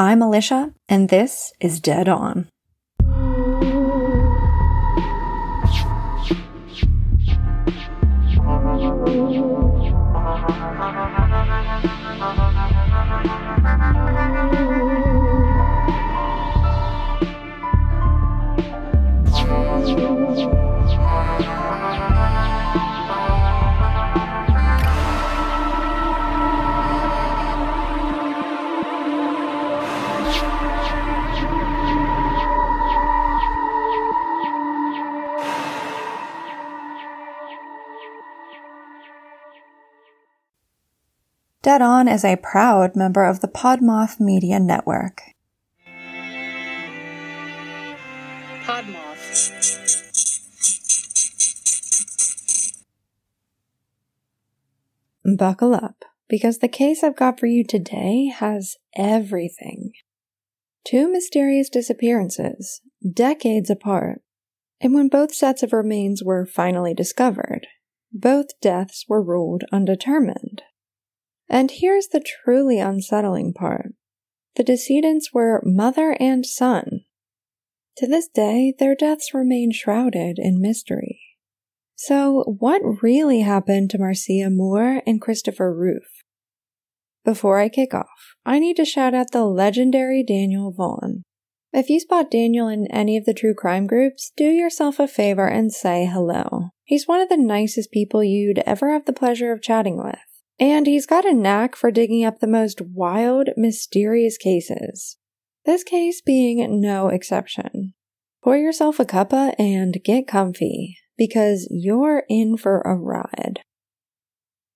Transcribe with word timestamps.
I'm 0.00 0.22
Alicia, 0.22 0.72
and 0.88 1.08
this 1.08 1.52
is 1.58 1.80
Dead 1.80 2.08
On. 2.08 2.48
Dead 41.78 41.84
On 41.84 42.08
is 42.08 42.24
a 42.24 42.34
proud 42.34 42.96
member 42.96 43.22
of 43.24 43.38
the 43.38 43.46
Podmoth 43.46 44.18
Media 44.18 44.58
Network. 44.58 45.22
Podmoth. 48.64 49.14
Buckle 55.36 55.72
up, 55.72 56.04
because 56.28 56.58
the 56.58 56.66
case 56.66 57.04
I've 57.04 57.14
got 57.14 57.38
for 57.38 57.46
you 57.46 57.62
today 57.62 58.26
has 58.26 58.74
everything. 58.96 59.92
Two 60.84 61.08
mysterious 61.08 61.68
disappearances, 61.68 62.80
decades 63.08 63.70
apart, 63.70 64.22
and 64.80 64.94
when 64.94 65.06
both 65.06 65.32
sets 65.32 65.62
of 65.62 65.72
remains 65.72 66.24
were 66.24 66.44
finally 66.44 66.92
discovered, 66.92 67.68
both 68.12 68.46
deaths 68.60 69.04
were 69.08 69.22
ruled 69.22 69.62
undetermined. 69.70 70.62
And 71.48 71.70
here's 71.70 72.08
the 72.08 72.20
truly 72.20 72.78
unsettling 72.78 73.52
part 73.52 73.92
the 74.56 74.64
decedents 74.64 75.32
were 75.32 75.62
mother 75.64 76.16
and 76.18 76.44
son. 76.44 77.04
To 77.98 78.06
this 78.06 78.28
day, 78.28 78.74
their 78.78 78.94
deaths 78.94 79.32
remain 79.32 79.72
shrouded 79.72 80.38
in 80.38 80.60
mystery. 80.60 81.20
So, 81.94 82.56
what 82.58 83.02
really 83.02 83.40
happened 83.40 83.90
to 83.90 83.98
Marcia 83.98 84.50
Moore 84.50 85.02
and 85.06 85.20
Christopher 85.20 85.74
Roof? 85.74 86.22
Before 87.24 87.58
I 87.58 87.68
kick 87.68 87.92
off, 87.92 88.36
I 88.46 88.58
need 88.58 88.76
to 88.76 88.84
shout 88.84 89.14
out 89.14 89.32
the 89.32 89.44
legendary 89.44 90.22
Daniel 90.22 90.72
Vaughn. 90.72 91.24
If 91.72 91.90
you 91.90 92.00
spot 92.00 92.30
Daniel 92.30 92.68
in 92.68 92.86
any 92.90 93.16
of 93.16 93.24
the 93.24 93.34
true 93.34 93.54
crime 93.54 93.86
groups, 93.86 94.32
do 94.36 94.44
yourself 94.44 94.98
a 94.98 95.06
favor 95.06 95.46
and 95.46 95.72
say 95.72 96.06
hello. 96.06 96.70
He's 96.84 97.06
one 97.06 97.20
of 97.20 97.28
the 97.28 97.36
nicest 97.36 97.90
people 97.90 98.24
you'd 98.24 98.62
ever 98.64 98.92
have 98.92 99.04
the 99.04 99.12
pleasure 99.12 99.52
of 99.52 99.60
chatting 99.60 100.02
with. 100.02 100.18
And 100.60 100.86
he's 100.86 101.06
got 101.06 101.24
a 101.24 101.34
knack 101.34 101.76
for 101.76 101.90
digging 101.90 102.24
up 102.24 102.40
the 102.40 102.46
most 102.46 102.80
wild, 102.80 103.50
mysterious 103.56 104.36
cases. 104.36 105.16
This 105.64 105.84
case 105.84 106.20
being 106.20 106.80
no 106.80 107.08
exception. 107.08 107.94
Pour 108.42 108.56
yourself 108.56 108.98
a 108.98 109.04
cuppa 109.04 109.54
and 109.58 110.02
get 110.04 110.26
comfy, 110.26 110.96
because 111.16 111.68
you're 111.70 112.24
in 112.28 112.56
for 112.56 112.80
a 112.80 112.94
ride. 112.94 113.60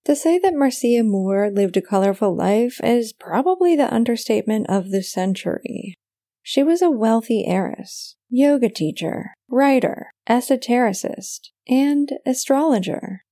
To 0.04 0.16
say 0.16 0.38
that 0.40 0.54
Marcia 0.54 1.02
Moore 1.04 1.50
lived 1.50 1.76
a 1.76 1.82
colorful 1.82 2.34
life 2.34 2.80
is 2.82 3.12
probably 3.12 3.76
the 3.76 3.92
understatement 3.92 4.66
of 4.68 4.90
the 4.90 5.02
century. 5.02 5.94
She 6.42 6.62
was 6.64 6.82
a 6.82 6.90
wealthy 6.90 7.46
heiress, 7.46 8.16
yoga 8.28 8.68
teacher, 8.68 9.34
writer, 9.48 10.10
esotericist, 10.28 11.50
and 11.68 12.10
astrologer. 12.26 13.22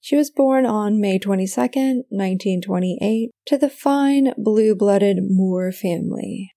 She 0.00 0.16
was 0.16 0.30
born 0.30 0.64
on 0.64 1.00
May 1.00 1.18
22, 1.18 1.60
1928, 1.60 3.30
to 3.46 3.58
the 3.58 3.68
fine, 3.68 4.32
blue 4.38 4.74
blooded 4.74 5.18
Moore 5.28 5.72
family, 5.72 6.52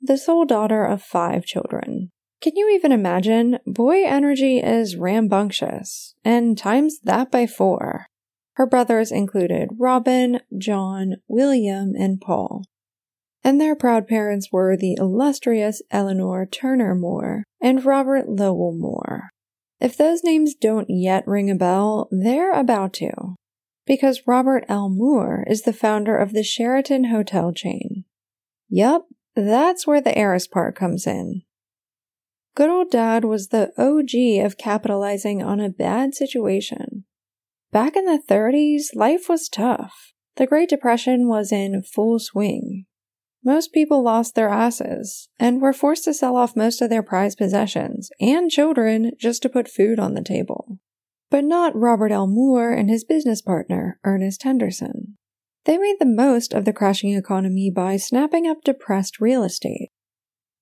the 0.00 0.18
sole 0.18 0.44
daughter 0.44 0.84
of 0.84 1.00
five 1.02 1.44
children. 1.44 2.10
Can 2.40 2.56
you 2.56 2.68
even 2.70 2.90
imagine? 2.90 3.60
Boy 3.66 4.04
energy 4.04 4.58
is 4.58 4.96
rambunctious, 4.96 6.14
and 6.24 6.58
times 6.58 6.98
that 7.04 7.30
by 7.30 7.46
four. 7.46 8.06
Her 8.54 8.66
brothers 8.66 9.12
included 9.12 9.68
Robin, 9.78 10.40
John, 10.56 11.16
William, 11.28 11.94
and 11.96 12.20
Paul. 12.20 12.64
And 13.44 13.60
their 13.60 13.76
proud 13.76 14.08
parents 14.08 14.48
were 14.50 14.76
the 14.76 14.96
illustrious 14.98 15.82
Eleanor 15.92 16.46
Turner 16.46 16.96
Moore 16.96 17.44
and 17.60 17.84
Robert 17.84 18.28
Lowell 18.28 18.74
Moore. 18.76 19.30
If 19.80 19.96
those 19.96 20.24
names 20.24 20.54
don't 20.54 20.90
yet 20.90 21.26
ring 21.26 21.50
a 21.50 21.54
bell, 21.54 22.08
they're 22.10 22.52
about 22.52 22.92
to. 22.94 23.36
Because 23.86 24.26
Robert 24.26 24.64
L. 24.68 24.88
Moore 24.88 25.44
is 25.48 25.62
the 25.62 25.72
founder 25.72 26.16
of 26.16 26.32
the 26.32 26.42
Sheraton 26.42 27.04
hotel 27.04 27.52
chain. 27.52 28.04
Yup, 28.68 29.06
that's 29.34 29.86
where 29.86 30.00
the 30.00 30.16
heiress 30.16 30.46
part 30.46 30.74
comes 30.74 31.06
in. 31.06 31.42
Good 32.54 32.68
old 32.68 32.90
dad 32.90 33.24
was 33.24 33.48
the 33.48 33.70
OG 33.78 34.44
of 34.44 34.58
capitalizing 34.58 35.42
on 35.42 35.60
a 35.60 35.70
bad 35.70 36.14
situation. 36.14 37.04
Back 37.70 37.94
in 37.94 38.04
the 38.04 38.20
30s, 38.28 38.94
life 38.94 39.28
was 39.28 39.48
tough. 39.48 40.12
The 40.36 40.46
Great 40.46 40.68
Depression 40.68 41.28
was 41.28 41.52
in 41.52 41.82
full 41.82 42.18
swing. 42.18 42.86
Most 43.48 43.72
people 43.72 44.02
lost 44.02 44.34
their 44.34 44.50
asses 44.50 45.30
and 45.38 45.62
were 45.62 45.72
forced 45.72 46.04
to 46.04 46.12
sell 46.12 46.36
off 46.36 46.54
most 46.54 46.82
of 46.82 46.90
their 46.90 47.02
prized 47.02 47.38
possessions 47.38 48.10
and 48.20 48.50
children 48.50 49.12
just 49.18 49.40
to 49.40 49.48
put 49.48 49.70
food 49.70 49.98
on 49.98 50.12
the 50.12 50.20
table. 50.20 50.76
But 51.30 51.46
not 51.46 51.74
Robert 51.74 52.12
L. 52.12 52.26
Moore 52.26 52.72
and 52.72 52.90
his 52.90 53.04
business 53.04 53.40
partner, 53.40 53.98
Ernest 54.04 54.42
Henderson. 54.42 55.16
They 55.64 55.78
made 55.78 55.96
the 55.98 56.04
most 56.04 56.52
of 56.52 56.66
the 56.66 56.74
crashing 56.74 57.14
economy 57.14 57.70
by 57.74 57.96
snapping 57.96 58.46
up 58.46 58.58
depressed 58.64 59.18
real 59.18 59.42
estate. 59.42 59.92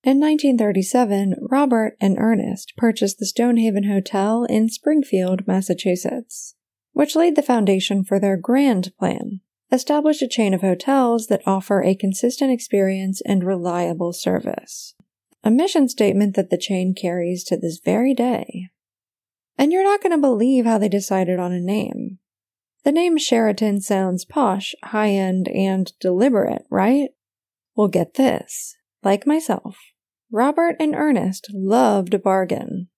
In 0.05 0.21
1937, 0.21 1.35
Robert 1.41 1.97
and 1.99 2.15
Ernest 2.17 2.71
purchased 2.77 3.19
the 3.19 3.25
Stonehaven 3.25 3.83
Hotel 3.83 4.45
in 4.45 4.69
Springfield, 4.69 5.45
Massachusetts, 5.45 6.55
which 6.93 7.17
laid 7.17 7.35
the 7.35 7.43
foundation 7.43 8.05
for 8.05 8.17
their 8.17 8.37
grand 8.37 8.93
plan 8.97 9.41
establish 9.71 10.21
a 10.21 10.27
chain 10.27 10.53
of 10.53 10.61
hotels 10.61 11.27
that 11.27 11.41
offer 11.45 11.81
a 11.81 11.95
consistent 11.95 12.51
experience 12.51 13.21
and 13.25 13.43
reliable 13.43 14.13
service. 14.13 14.95
A 15.43 15.51
mission 15.51 15.87
statement 15.87 16.35
that 16.35 16.49
the 16.49 16.57
chain 16.57 16.93
carries 16.93 17.43
to 17.45 17.57
this 17.57 17.79
very 17.83 18.13
day. 18.13 18.69
And 19.57 19.71
you're 19.71 19.83
not 19.83 20.01
going 20.01 20.11
to 20.11 20.17
believe 20.17 20.65
how 20.65 20.77
they 20.77 20.89
decided 20.89 21.39
on 21.39 21.51
a 21.51 21.59
name. 21.59 22.19
The 22.83 22.91
name 22.91 23.17
Sheraton 23.17 23.81
sounds 23.81 24.23
posh, 24.23 24.73
high 24.83 25.09
end, 25.09 25.47
and 25.49 25.91
deliberate, 25.99 26.65
right? 26.69 27.09
Well, 27.75 27.87
get 27.87 28.13
this. 28.13 28.75
Like 29.03 29.27
myself, 29.27 29.77
Robert 30.31 30.75
and 30.79 30.95
Ernest 30.95 31.47
loved 31.53 32.13
a 32.13 32.19
bargain. 32.19 32.89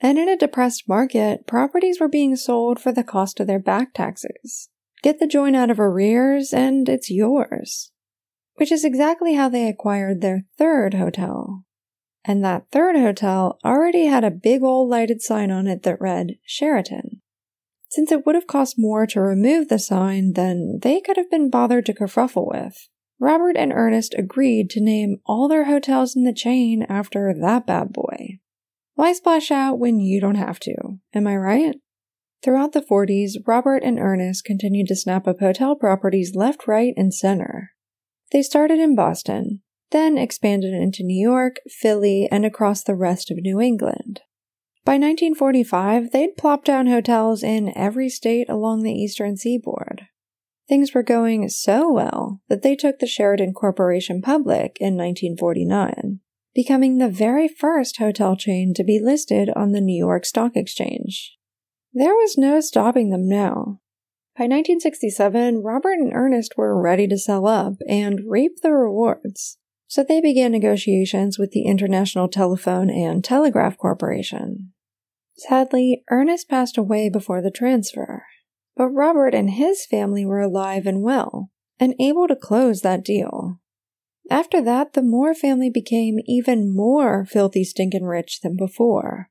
And 0.00 0.18
in 0.18 0.28
a 0.28 0.36
depressed 0.36 0.88
market, 0.88 1.46
properties 1.46 1.98
were 2.00 2.08
being 2.08 2.36
sold 2.36 2.80
for 2.80 2.92
the 2.92 3.04
cost 3.04 3.40
of 3.40 3.46
their 3.46 3.58
back 3.58 3.94
taxes. 3.94 4.68
Get 5.04 5.20
the 5.20 5.26
joint 5.26 5.54
out 5.54 5.70
of 5.70 5.78
arrears 5.78 6.54
and 6.54 6.88
it's 6.88 7.10
yours. 7.10 7.92
Which 8.54 8.72
is 8.72 8.86
exactly 8.86 9.34
how 9.34 9.50
they 9.50 9.68
acquired 9.68 10.22
their 10.22 10.46
third 10.56 10.94
hotel. 10.94 11.64
And 12.24 12.42
that 12.42 12.70
third 12.72 12.96
hotel 12.96 13.58
already 13.62 14.06
had 14.06 14.24
a 14.24 14.30
big 14.30 14.62
old 14.62 14.88
lighted 14.88 15.20
sign 15.20 15.50
on 15.50 15.66
it 15.66 15.82
that 15.82 16.00
read 16.00 16.38
Sheraton. 16.46 17.20
Since 17.90 18.12
it 18.12 18.24
would 18.24 18.34
have 18.34 18.46
cost 18.46 18.76
more 18.78 19.06
to 19.08 19.20
remove 19.20 19.68
the 19.68 19.78
sign 19.78 20.32
than 20.32 20.78
they 20.80 21.02
could 21.02 21.18
have 21.18 21.30
been 21.30 21.50
bothered 21.50 21.84
to 21.84 21.92
kerfuffle 21.92 22.50
with, 22.50 22.88
Robert 23.20 23.58
and 23.58 23.74
Ernest 23.74 24.14
agreed 24.16 24.70
to 24.70 24.80
name 24.80 25.18
all 25.26 25.48
their 25.48 25.66
hotels 25.66 26.16
in 26.16 26.24
the 26.24 26.32
chain 26.32 26.82
after 26.88 27.34
that 27.38 27.66
bad 27.66 27.92
boy. 27.92 28.38
Why 28.94 29.12
splash 29.12 29.50
out 29.50 29.78
when 29.78 30.00
you 30.00 30.18
don't 30.18 30.36
have 30.36 30.60
to? 30.60 30.74
Am 31.12 31.26
I 31.26 31.36
right? 31.36 31.74
Throughout 32.44 32.72
the 32.72 32.82
40s, 32.82 33.36
Robert 33.46 33.82
and 33.82 33.98
Ernest 33.98 34.44
continued 34.44 34.88
to 34.88 34.96
snap 34.96 35.26
up 35.26 35.40
hotel 35.40 35.74
properties 35.74 36.34
left, 36.34 36.68
right, 36.68 36.92
and 36.94 37.14
center. 37.14 37.70
They 38.32 38.42
started 38.42 38.78
in 38.78 38.94
Boston, 38.94 39.62
then 39.92 40.18
expanded 40.18 40.74
into 40.74 41.04
New 41.04 41.18
York, 41.18 41.56
Philly, 41.70 42.28
and 42.30 42.44
across 42.44 42.82
the 42.82 42.94
rest 42.94 43.30
of 43.30 43.38
New 43.40 43.62
England. 43.62 44.20
By 44.84 44.98
1945, 44.98 46.10
they'd 46.10 46.36
plopped 46.36 46.66
down 46.66 46.86
hotels 46.86 47.42
in 47.42 47.74
every 47.74 48.10
state 48.10 48.50
along 48.50 48.82
the 48.82 48.92
eastern 48.92 49.38
seaboard. 49.38 50.02
Things 50.68 50.92
were 50.92 51.02
going 51.02 51.48
so 51.48 51.90
well 51.90 52.42
that 52.50 52.60
they 52.60 52.76
took 52.76 52.98
the 52.98 53.06
Sheraton 53.06 53.54
Corporation 53.54 54.20
public 54.20 54.76
in 54.80 54.98
1949, 54.98 56.20
becoming 56.54 56.98
the 56.98 57.08
very 57.08 57.48
first 57.48 57.96
hotel 57.96 58.36
chain 58.36 58.74
to 58.74 58.84
be 58.84 59.00
listed 59.02 59.48
on 59.56 59.72
the 59.72 59.80
New 59.80 59.96
York 59.96 60.26
Stock 60.26 60.52
Exchange. 60.56 61.38
There 61.96 62.14
was 62.14 62.36
no 62.36 62.60
stopping 62.60 63.10
them 63.10 63.28
now. 63.28 63.78
By 64.36 64.44
1967, 64.44 65.62
Robert 65.62 65.92
and 65.92 66.12
Ernest 66.12 66.54
were 66.56 66.80
ready 66.80 67.06
to 67.06 67.16
sell 67.16 67.46
up 67.46 67.74
and 67.88 68.22
reap 68.26 68.60
the 68.62 68.72
rewards. 68.72 69.58
so 69.86 70.02
they 70.02 70.20
began 70.20 70.50
negotiations 70.50 71.38
with 71.38 71.52
the 71.52 71.66
International 71.66 72.26
Telephone 72.26 72.90
and 72.90 73.22
Telegraph 73.22 73.78
Corporation. 73.78 74.72
Sadly, 75.36 76.02
Ernest 76.10 76.48
passed 76.48 76.76
away 76.76 77.08
before 77.08 77.40
the 77.40 77.52
transfer, 77.52 78.24
but 78.76 78.88
Robert 78.88 79.34
and 79.34 79.50
his 79.50 79.86
family 79.86 80.26
were 80.26 80.40
alive 80.40 80.86
and 80.86 81.00
well, 81.00 81.52
and 81.78 81.94
able 82.00 82.26
to 82.26 82.34
close 82.34 82.80
that 82.80 83.04
deal. 83.04 83.60
After 84.28 84.60
that, 84.62 84.94
the 84.94 85.02
Moore 85.02 85.34
family 85.34 85.70
became 85.70 86.16
even 86.26 86.74
more 86.74 87.24
filthy 87.24 87.62
stinkin' 87.62 88.04
rich 88.04 88.40
than 88.40 88.56
before. 88.56 89.30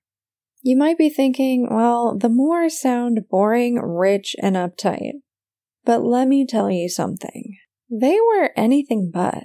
You 0.66 0.78
might 0.78 0.98
be 0.98 1.10
thinking, 1.10 1.68
well, 1.70 2.18
the 2.18 2.30
Moores 2.30 2.80
sound 2.80 3.26
boring, 3.30 3.76
rich, 3.76 4.34
and 4.42 4.56
uptight. 4.56 5.12
But 5.84 6.06
let 6.06 6.30
me 6.30 6.48
tell 6.48 6.72
you 6.72 6.88
something. 6.88 7.58
They 7.92 8.18
were 8.20 8.52
anything 8.56 9.12
but. 9.14 9.44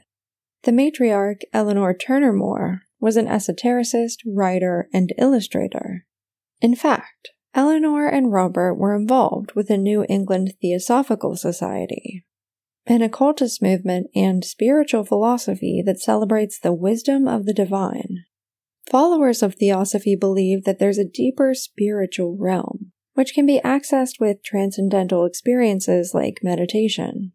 The 0.63 0.71
matriarch, 0.71 1.41
Eleanor 1.53 1.93
Turner 1.93 2.33
Moore, 2.33 2.83
was 3.01 3.17
an 3.17 3.27
esotericist, 3.27 4.19
writer, 4.25 4.89
and 4.93 5.13
illustrator. 5.19 6.07
In 6.61 6.77
fact, 6.77 7.31
Eleanor 7.53 8.07
and 8.07 8.33
Robert 8.33 8.75
were 8.75 8.95
involved 8.95 9.53
with 9.57 9.67
the 9.67 9.77
New 9.77 10.07
England 10.09 10.53
Theosophical 10.61 11.35
Society, 11.35 12.25
an 12.87 13.03
occultist 13.03 13.61
movement 13.61 14.07
and 14.15 14.45
spiritual 14.45 15.05
philosophy 15.05 15.83
that 15.85 16.01
celebrates 16.01 16.61
the 16.61 16.73
wisdom 16.73 17.27
of 17.27 17.45
the 17.45 17.53
divine. 17.53 18.25
Followers 18.89 19.43
of 19.43 19.57
Theosophy 19.57 20.17
believe 20.17 20.65
that 20.65 20.79
there's 20.79 20.97
a 20.97 21.05
deeper 21.05 21.53
spiritual 21.53 22.39
realm, 22.39 22.93
which 23.13 23.35
can 23.35 23.45
be 23.45 23.61
accessed 23.63 24.19
with 24.19 24.43
transcendental 24.43 25.27
experiences 25.27 26.13
like 26.15 26.39
meditation. 26.43 27.33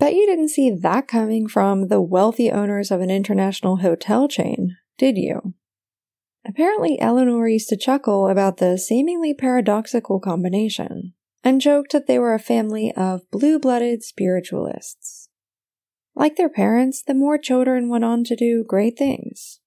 Bet 0.00 0.14
you 0.14 0.26
didn't 0.26 0.48
see 0.48 0.70
that 0.70 1.06
coming 1.06 1.46
from 1.46 1.86
the 1.86 2.00
wealthy 2.00 2.50
owners 2.50 2.90
of 2.90 3.00
an 3.00 3.10
international 3.10 3.76
hotel 3.76 4.26
chain, 4.26 4.76
did 4.96 5.16
you? 5.16 5.54
Apparently, 6.44 7.00
Eleanor 7.00 7.46
used 7.46 7.68
to 7.68 7.76
chuckle 7.76 8.28
about 8.28 8.56
the 8.56 8.76
seemingly 8.76 9.34
paradoxical 9.34 10.18
combination 10.18 11.14
and 11.44 11.60
joked 11.60 11.92
that 11.92 12.08
they 12.08 12.18
were 12.18 12.34
a 12.34 12.40
family 12.40 12.92
of 12.96 13.30
blue 13.30 13.60
blooded 13.60 14.02
spiritualists. 14.02 15.28
Like 16.16 16.34
their 16.34 16.48
parents, 16.48 17.04
the 17.04 17.14
Moore 17.14 17.38
children 17.38 17.88
went 17.88 18.04
on 18.04 18.24
to 18.24 18.34
do 18.34 18.64
great 18.66 18.98
things. 18.98 19.57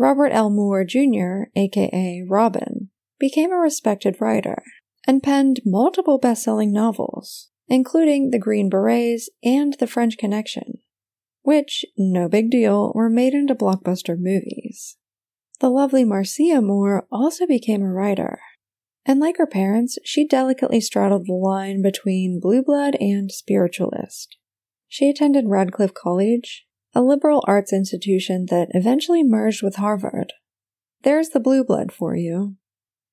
Robert 0.00 0.30
L. 0.30 0.48
Moore 0.48 0.84
Jr., 0.84 1.50
aka 1.56 2.24
Robin, 2.28 2.88
became 3.18 3.50
a 3.50 3.56
respected 3.56 4.20
writer 4.20 4.62
and 5.08 5.24
penned 5.24 5.60
multiple 5.66 6.18
best 6.18 6.44
selling 6.44 6.72
novels, 6.72 7.50
including 7.66 8.30
The 8.30 8.38
Green 8.38 8.70
Berets 8.70 9.28
and 9.42 9.74
The 9.80 9.88
French 9.88 10.16
Connection, 10.16 10.74
which, 11.42 11.84
no 11.96 12.28
big 12.28 12.48
deal, 12.48 12.92
were 12.94 13.10
made 13.10 13.34
into 13.34 13.56
blockbuster 13.56 14.16
movies. 14.16 14.96
The 15.58 15.68
lovely 15.68 16.04
Marcia 16.04 16.62
Moore 16.62 17.08
also 17.10 17.44
became 17.44 17.82
a 17.82 17.92
writer, 17.92 18.38
and 19.04 19.18
like 19.18 19.38
her 19.38 19.48
parents, 19.48 19.98
she 20.04 20.24
delicately 20.24 20.80
straddled 20.80 21.26
the 21.26 21.32
line 21.32 21.82
between 21.82 22.38
blue 22.40 22.62
blood 22.62 22.94
and 23.00 23.32
spiritualist. 23.32 24.36
She 24.86 25.08
attended 25.08 25.48
Radcliffe 25.48 25.92
College 25.92 26.67
a 26.94 27.02
liberal 27.02 27.44
arts 27.46 27.72
institution 27.72 28.46
that 28.50 28.68
eventually 28.72 29.22
merged 29.22 29.62
with 29.62 29.76
Harvard. 29.76 30.32
There's 31.02 31.30
the 31.30 31.40
blue 31.40 31.64
blood 31.64 31.92
for 31.92 32.16
you. 32.16 32.56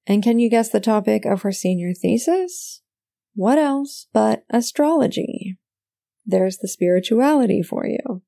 And 0.08 0.24
can 0.24 0.40
you 0.40 0.50
guess 0.50 0.70
the 0.70 0.80
topic 0.80 1.26
of 1.26 1.42
her 1.42 1.52
senior 1.52 1.94
thesis? 1.94 2.82
What 3.34 3.58
else 3.58 4.08
but 4.14 4.44
astrology? 4.50 5.58
There's 6.26 6.58
the 6.58 6.68
spirituality 6.68 7.62
for 7.62 7.86
you. 7.86 8.24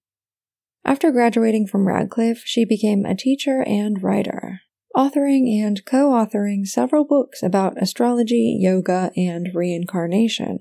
After 0.85 1.11
graduating 1.11 1.67
from 1.67 1.87
Radcliffe, 1.87 2.43
she 2.45 2.63
became 2.63 3.05
a 3.05 3.15
teacher 3.15 3.61
and 3.61 4.01
writer, 4.01 4.61
authoring 4.95 5.61
and 5.61 5.83
co 5.85 6.11
authoring 6.11 6.65
several 6.65 7.03
books 7.03 7.43
about 7.43 7.81
astrology, 7.81 8.57
yoga, 8.59 9.11
and 9.15 9.49
reincarnation. 9.53 10.59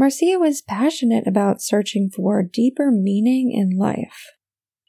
Marcia 0.00 0.38
was 0.38 0.62
passionate 0.62 1.26
about 1.26 1.60
searching 1.60 2.08
for 2.08 2.42
deeper 2.42 2.90
meaning 2.90 3.52
in 3.52 3.76
life. 3.76 4.30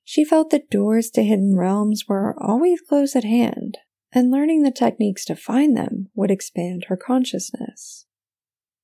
She 0.06 0.24
felt 0.24 0.52
that 0.52 0.70
doors 0.70 1.10
to 1.10 1.22
hidden 1.22 1.58
realms 1.58 2.06
were 2.08 2.34
always 2.42 2.80
close 2.80 3.14
at 3.14 3.26
hand, 3.26 3.78
and 4.14 4.32
learning 4.32 4.64
the 4.64 4.72
techniques 4.72 5.26
to 5.26 5.36
find 5.36 5.76
them 5.76 6.08
would 6.16 6.32
expand 6.32 6.86
her 6.88 6.96
consciousness. 6.96 8.06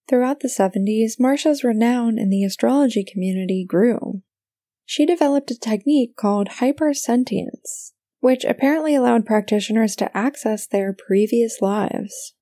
Throughout 0.10 0.42
the 0.42 0.50
70s, 0.50 1.14
Marcia's 1.18 1.64
renown 1.64 2.20
in 2.20 2.30
the 2.30 2.44
astrology 2.44 3.06
community 3.10 3.66
grew. 3.66 4.22
She 4.86 5.06
developed 5.06 5.50
a 5.52 5.58
technique 5.58 6.18
called 6.18 6.60
hypersentience, 6.60 7.94
which 8.20 8.44
apparently 8.44 8.96
allowed 8.96 9.26
practitioners 9.26 9.96
to 9.96 10.18
access 10.18 10.68
their 10.68 10.94
previous 10.94 11.62
lives. 11.62 12.34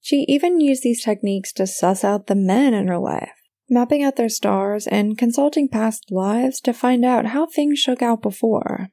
She 0.00 0.24
even 0.28 0.60
used 0.60 0.82
these 0.82 1.04
techniques 1.04 1.52
to 1.54 1.66
suss 1.66 2.04
out 2.04 2.26
the 2.26 2.34
men 2.34 2.74
in 2.74 2.88
her 2.88 2.98
life, 2.98 3.32
mapping 3.68 4.02
out 4.02 4.16
their 4.16 4.28
stars 4.28 4.86
and 4.86 5.18
consulting 5.18 5.68
past 5.68 6.06
lives 6.10 6.60
to 6.62 6.72
find 6.72 7.04
out 7.04 7.26
how 7.26 7.46
things 7.46 7.78
shook 7.78 8.02
out 8.02 8.22
before. 8.22 8.88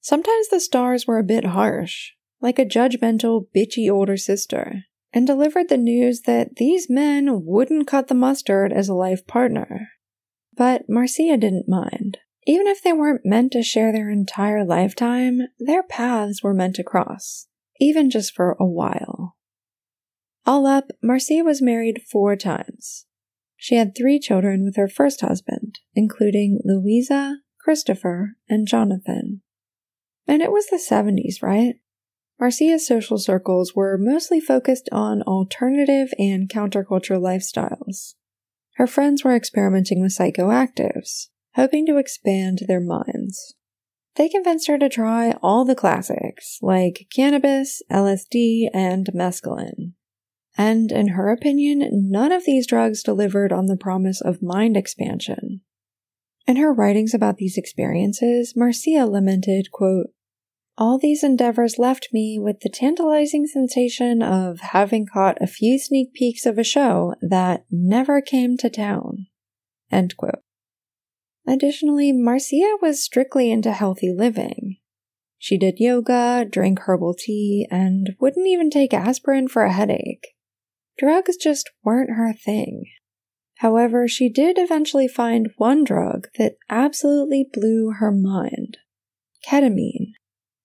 Sometimes 0.00 0.48
the 0.48 0.60
stars 0.60 1.06
were 1.06 1.18
a 1.18 1.24
bit 1.24 1.44
harsh, 1.46 2.12
like 2.40 2.58
a 2.58 2.64
judgmental, 2.64 3.46
bitchy 3.54 3.90
older 3.90 4.16
sister, 4.16 4.84
and 5.12 5.26
delivered 5.26 5.68
the 5.68 5.76
news 5.76 6.22
that 6.22 6.56
these 6.56 6.88
men 6.88 7.44
wouldn't 7.44 7.86
cut 7.86 8.08
the 8.08 8.14
mustard 8.14 8.72
as 8.72 8.88
a 8.88 8.94
life 8.94 9.26
partner. 9.26 9.88
But 10.56 10.82
Marcia 10.88 11.36
didn't 11.36 11.68
mind. 11.68 12.18
Even 12.46 12.66
if 12.68 12.82
they 12.82 12.92
weren't 12.92 13.26
meant 13.26 13.52
to 13.52 13.62
share 13.62 13.92
their 13.92 14.08
entire 14.08 14.64
lifetime, 14.64 15.40
their 15.58 15.82
paths 15.82 16.42
were 16.42 16.54
meant 16.54 16.76
to 16.76 16.84
cross, 16.84 17.48
even 17.80 18.08
just 18.08 18.32
for 18.32 18.56
a 18.60 18.66
while. 18.66 19.35
All 20.46 20.64
up, 20.64 20.92
Marcia 21.02 21.42
was 21.42 21.60
married 21.60 22.02
four 22.08 22.36
times. 22.36 23.06
She 23.56 23.74
had 23.74 23.96
three 23.96 24.20
children 24.20 24.62
with 24.64 24.76
her 24.76 24.86
first 24.86 25.20
husband, 25.20 25.80
including 25.92 26.60
Louisa, 26.64 27.38
Christopher, 27.58 28.36
and 28.48 28.68
Jonathan. 28.68 29.42
And 30.28 30.42
it 30.42 30.52
was 30.52 30.66
the 30.66 30.76
70s, 30.76 31.42
right? 31.42 31.74
Marcia's 32.38 32.86
social 32.86 33.18
circles 33.18 33.74
were 33.74 33.98
mostly 33.98 34.38
focused 34.38 34.88
on 34.92 35.22
alternative 35.22 36.12
and 36.16 36.48
counterculture 36.48 37.18
lifestyles. 37.18 38.14
Her 38.74 38.86
friends 38.86 39.24
were 39.24 39.34
experimenting 39.34 40.00
with 40.00 40.16
psychoactives, 40.16 41.28
hoping 41.56 41.86
to 41.86 41.96
expand 41.96 42.60
their 42.68 42.80
minds. 42.80 43.54
They 44.14 44.28
convinced 44.28 44.68
her 44.68 44.78
to 44.78 44.88
try 44.88 45.32
all 45.42 45.64
the 45.64 45.74
classics, 45.74 46.58
like 46.62 47.08
cannabis, 47.12 47.82
LSD, 47.90 48.68
and 48.72 49.08
mescaline 49.12 49.94
and 50.56 50.90
in 50.90 51.08
her 51.08 51.30
opinion, 51.30 51.88
none 51.92 52.32
of 52.32 52.44
these 52.44 52.66
drugs 52.66 53.02
delivered 53.02 53.52
on 53.52 53.66
the 53.66 53.76
promise 53.76 54.20
of 54.20 54.42
mind 54.42 54.76
expansion. 54.76 55.60
In 56.46 56.56
her 56.56 56.72
writings 56.72 57.12
about 57.12 57.36
these 57.36 57.58
experiences, 57.58 58.54
Marcia 58.56 59.06
lamented, 59.06 59.70
quote, 59.72 60.06
all 60.78 60.98
these 60.98 61.24
endeavors 61.24 61.78
left 61.78 62.08
me 62.12 62.38
with 62.38 62.60
the 62.60 62.68
tantalizing 62.68 63.46
sensation 63.46 64.22
of 64.22 64.60
having 64.60 65.06
caught 65.06 65.40
a 65.40 65.46
few 65.46 65.78
sneak 65.78 66.12
peeks 66.12 66.44
of 66.44 66.58
a 66.58 66.64
show 66.64 67.14
that 67.22 67.64
never 67.70 68.20
came 68.20 68.58
to 68.58 68.68
town. 68.68 69.26
Additionally, 71.48 72.12
Marcia 72.12 72.76
was 72.82 73.02
strictly 73.02 73.50
into 73.50 73.72
healthy 73.72 74.12
living. 74.12 74.76
She 75.38 75.56
did 75.56 75.78
yoga, 75.78 76.44
drank 76.48 76.80
herbal 76.80 77.14
tea, 77.14 77.66
and 77.70 78.14
wouldn't 78.20 78.46
even 78.46 78.68
take 78.68 78.92
aspirin 78.92 79.48
for 79.48 79.62
a 79.62 79.72
headache. 79.72 80.35
Drugs 80.98 81.36
just 81.36 81.70
weren't 81.84 82.16
her 82.16 82.32
thing. 82.32 82.84
However, 83.56 84.06
she 84.06 84.28
did 84.28 84.58
eventually 84.58 85.08
find 85.08 85.50
one 85.56 85.84
drug 85.84 86.28
that 86.38 86.56
absolutely 86.68 87.48
blew 87.52 87.92
her 87.98 88.12
mind 88.12 88.78
ketamine. 89.48 90.12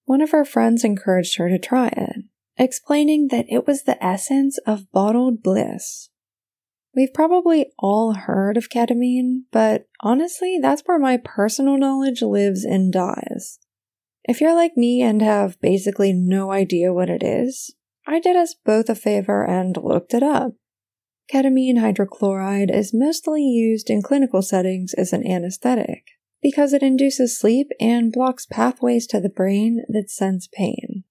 One 0.06 0.22
of 0.22 0.32
her 0.32 0.44
friends 0.44 0.84
encouraged 0.84 1.38
her 1.38 1.50
to 1.50 1.60
try 1.60 1.88
it, 1.88 2.26
explaining 2.58 3.28
that 3.30 3.46
it 3.48 3.68
was 3.68 3.84
the 3.84 4.04
essence 4.04 4.58
of 4.66 4.92
bottled 4.92 5.44
bliss. 5.44 6.10
We've 6.94 7.14
probably 7.14 7.68
all 7.80 8.14
heard 8.14 8.58
of 8.58 8.70
ketamine, 8.70 9.44
but 9.52 9.88
honestly, 10.02 10.60
that's 10.62 10.82
where 10.86 11.00
my 11.00 11.18
personal 11.18 11.78
knowledge 11.78 12.22
lives 12.22 12.66
and 12.66 12.92
dies. 12.92 13.60
If 14.26 14.42
you're 14.42 14.56
like 14.56 14.76
me 14.76 15.02
and 15.02 15.22
have 15.22 15.60
basically 15.62 16.12
no 16.12 16.52
idea 16.52 16.94
what 16.94 17.10
it 17.10 17.24
is, 17.24 17.74
I 18.08 18.20
did 18.20 18.36
us 18.36 18.53
both 18.53 18.89
a 18.89 18.96
favor 18.96 19.46
and 19.46 19.77
looked 19.77 20.13
it 20.13 20.24
up. 20.24 20.53
Ketamine 21.31 21.77
hydrochloride 21.77 22.74
is 22.74 22.93
mostly 22.93 23.43
used 23.43 23.89
in 23.89 24.01
clinical 24.01 24.41
settings 24.41 24.93
as 24.93 25.13
an 25.13 25.25
anesthetic 25.25 26.03
because 26.41 26.74
it 26.74 26.84
induces 26.84 27.38
sleep 27.38 27.67
and 27.79 28.12
blocks 28.12 28.46
pathways 28.46 29.05
to 29.08 29.20
the 29.20 29.29
brain 29.29 29.84
that 29.88 30.10
sense 30.10 30.48
pain. 30.51 31.03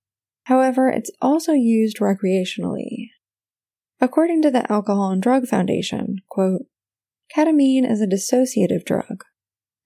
However, 0.45 0.89
it's 0.89 1.11
also 1.23 1.53
used 1.53 1.99
recreationally. 1.99 3.11
According 4.01 4.43
to 4.43 4.51
the 4.51 4.71
Alcohol 4.71 5.11
and 5.11 5.23
Drug 5.23 5.47
Foundation, 5.47 6.17
quote, 6.29 6.63
ketamine 7.35 7.89
is 7.89 8.01
a 8.01 8.07
dissociative 8.07 8.85
drug, 8.85 9.25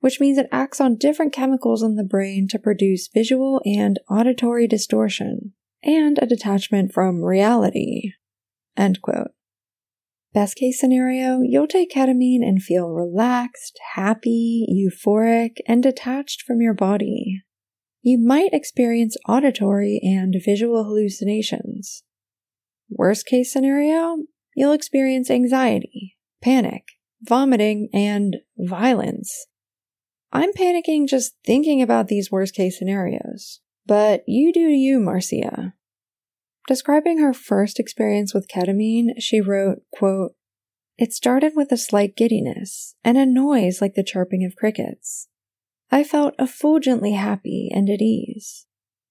which 0.01 0.21
means 0.21 0.39
it 0.39 0.49
acts 0.51 0.81
on 0.81 0.97
different 0.97 1.33
chemicals 1.33 1.83
in 1.83 1.97
the 1.97 2.05
brain 2.05 2.49
to 2.49 2.59
produce 2.59 3.09
visual 3.13 3.61
and 3.67 4.01
auditory 4.09 4.67
distortion 4.67 5.53
and 5.85 6.19
a 6.19 6.27
detachment 6.27 6.93
from 6.93 7.23
reality. 7.23 8.13
End 8.77 9.01
quote. 9.03 9.33
Best 10.33 10.57
case 10.57 10.81
scenario, 10.81 11.41
you'll 11.43 11.69
take 11.69 11.93
ketamine 11.93 12.43
and 12.43 12.61
feel 12.61 12.89
relaxed, 12.89 13.79
happy, 13.95 14.67
euphoric, 14.69 15.59
and 15.69 15.81
detached 15.81 16.43
from 16.43 16.61
your 16.61 16.75
body. 16.75 17.43
You 18.03 18.19
might 18.19 18.53
experience 18.53 19.17
auditory 19.29 20.01
and 20.03 20.35
visual 20.45 20.85
hallucinations. 20.85 22.03
Worst 22.91 23.27
case 23.27 23.53
scenario, 23.53 24.25
you'll 24.57 24.73
experience 24.73 25.31
anxiety, 25.31 26.17
panic, 26.43 26.83
vomiting, 27.23 27.89
and 27.95 28.39
violence. 28.59 29.47
I'm 30.33 30.53
panicking 30.53 31.07
just 31.07 31.35
thinking 31.47 31.81
about 31.81 32.09
these 32.09 32.31
worst 32.33 32.55
case 32.55 32.77
scenarios. 32.77 33.61
But 33.87 34.25
you 34.27 34.53
do 34.53 34.61
you, 34.61 34.99
Marcia. 34.99 35.75
Describing 36.67 37.19
her 37.19 37.35
first 37.35 37.79
experience 37.79 38.33
with 38.33 38.49
ketamine, 38.49 39.21
she 39.21 39.41
wrote, 39.41 39.83
quote, 39.93 40.33
It 40.97 41.13
started 41.13 41.53
with 41.55 41.71
a 41.71 41.77
slight 41.77 42.17
giddiness 42.17 42.95
and 43.05 43.19
a 43.19 43.27
noise 43.27 43.81
like 43.83 43.95
the 43.95 44.03
chirping 44.03 44.45
of 44.45 44.57
crickets. 44.57 45.29
I 45.91 46.03
felt 46.03 46.35
effulgently 46.39 47.13
happy 47.13 47.71
and 47.73 47.91
at 47.91 48.01
ease, 48.01 48.67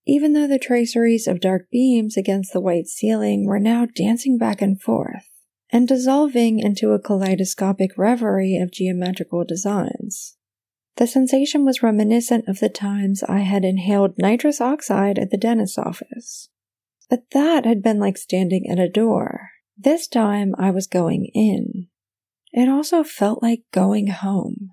even 0.08 0.34
though 0.34 0.48
the 0.48 0.58
traceries 0.58 1.27
of 1.27 1.39
dark 1.39 1.70
beams 1.72 2.18
against 2.18 2.51
the 2.51 2.60
white 2.60 2.88
ceiling 2.88 3.46
were 3.46 3.60
now 3.60 3.86
dancing 3.86 4.39
back 4.39 4.62
and 4.62 4.82
forth 4.82 5.30
and 5.74 5.88
dissolving 5.88 6.60
into 6.60 6.92
a 6.92 7.00
kaleidoscopic 7.00 7.98
reverie 7.98 8.58
of 8.58 8.72
geometrical 8.72 9.44
designs. 9.44 10.38
The 10.97 11.07
sensation 11.07 11.65
was 11.65 11.81
reminiscent 11.81 12.47
of 12.47 12.59
the 12.59 12.69
times 12.69 13.23
I 13.23 13.39
had 13.39 13.65
inhaled 13.65 14.15
nitrous 14.17 14.62
oxide 14.62 15.17
at 15.17 15.31
the 15.31 15.38
dentist's 15.38 15.77
office. 15.77 16.50
But 17.09 17.31
that 17.31 17.65
had 17.65 17.81
been 17.81 18.00
like 18.00 18.17
standing 18.17 18.69
at 18.69 18.79
a 18.79 18.89
door. 18.89 19.50
This 19.77 20.07
time 20.07 20.53
I 20.57 20.69
was 20.69 20.88
going 20.88 21.29
in. 21.33 21.88
It 22.51 22.69
also 22.69 23.03
felt 23.03 23.41
like 23.41 23.63
going 23.71 24.07
home. 24.07 24.69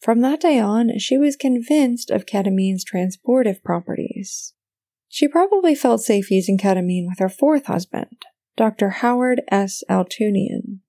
From 0.00 0.20
that 0.20 0.40
day 0.40 0.58
on, 0.58 0.98
she 0.98 1.16
was 1.16 1.36
convinced 1.36 2.10
of 2.10 2.26
ketamine's 2.26 2.84
transportive 2.84 3.62
properties. 3.62 4.54
She 5.08 5.28
probably 5.28 5.74
felt 5.74 6.02
safe 6.02 6.30
using 6.30 6.58
ketamine 6.58 7.06
with 7.06 7.20
her 7.20 7.28
fourth 7.28 7.66
husband, 7.66 8.24
Dr. 8.56 8.90
Howard 8.90 9.42
S. 9.50 9.84
Altounian. 9.88 10.80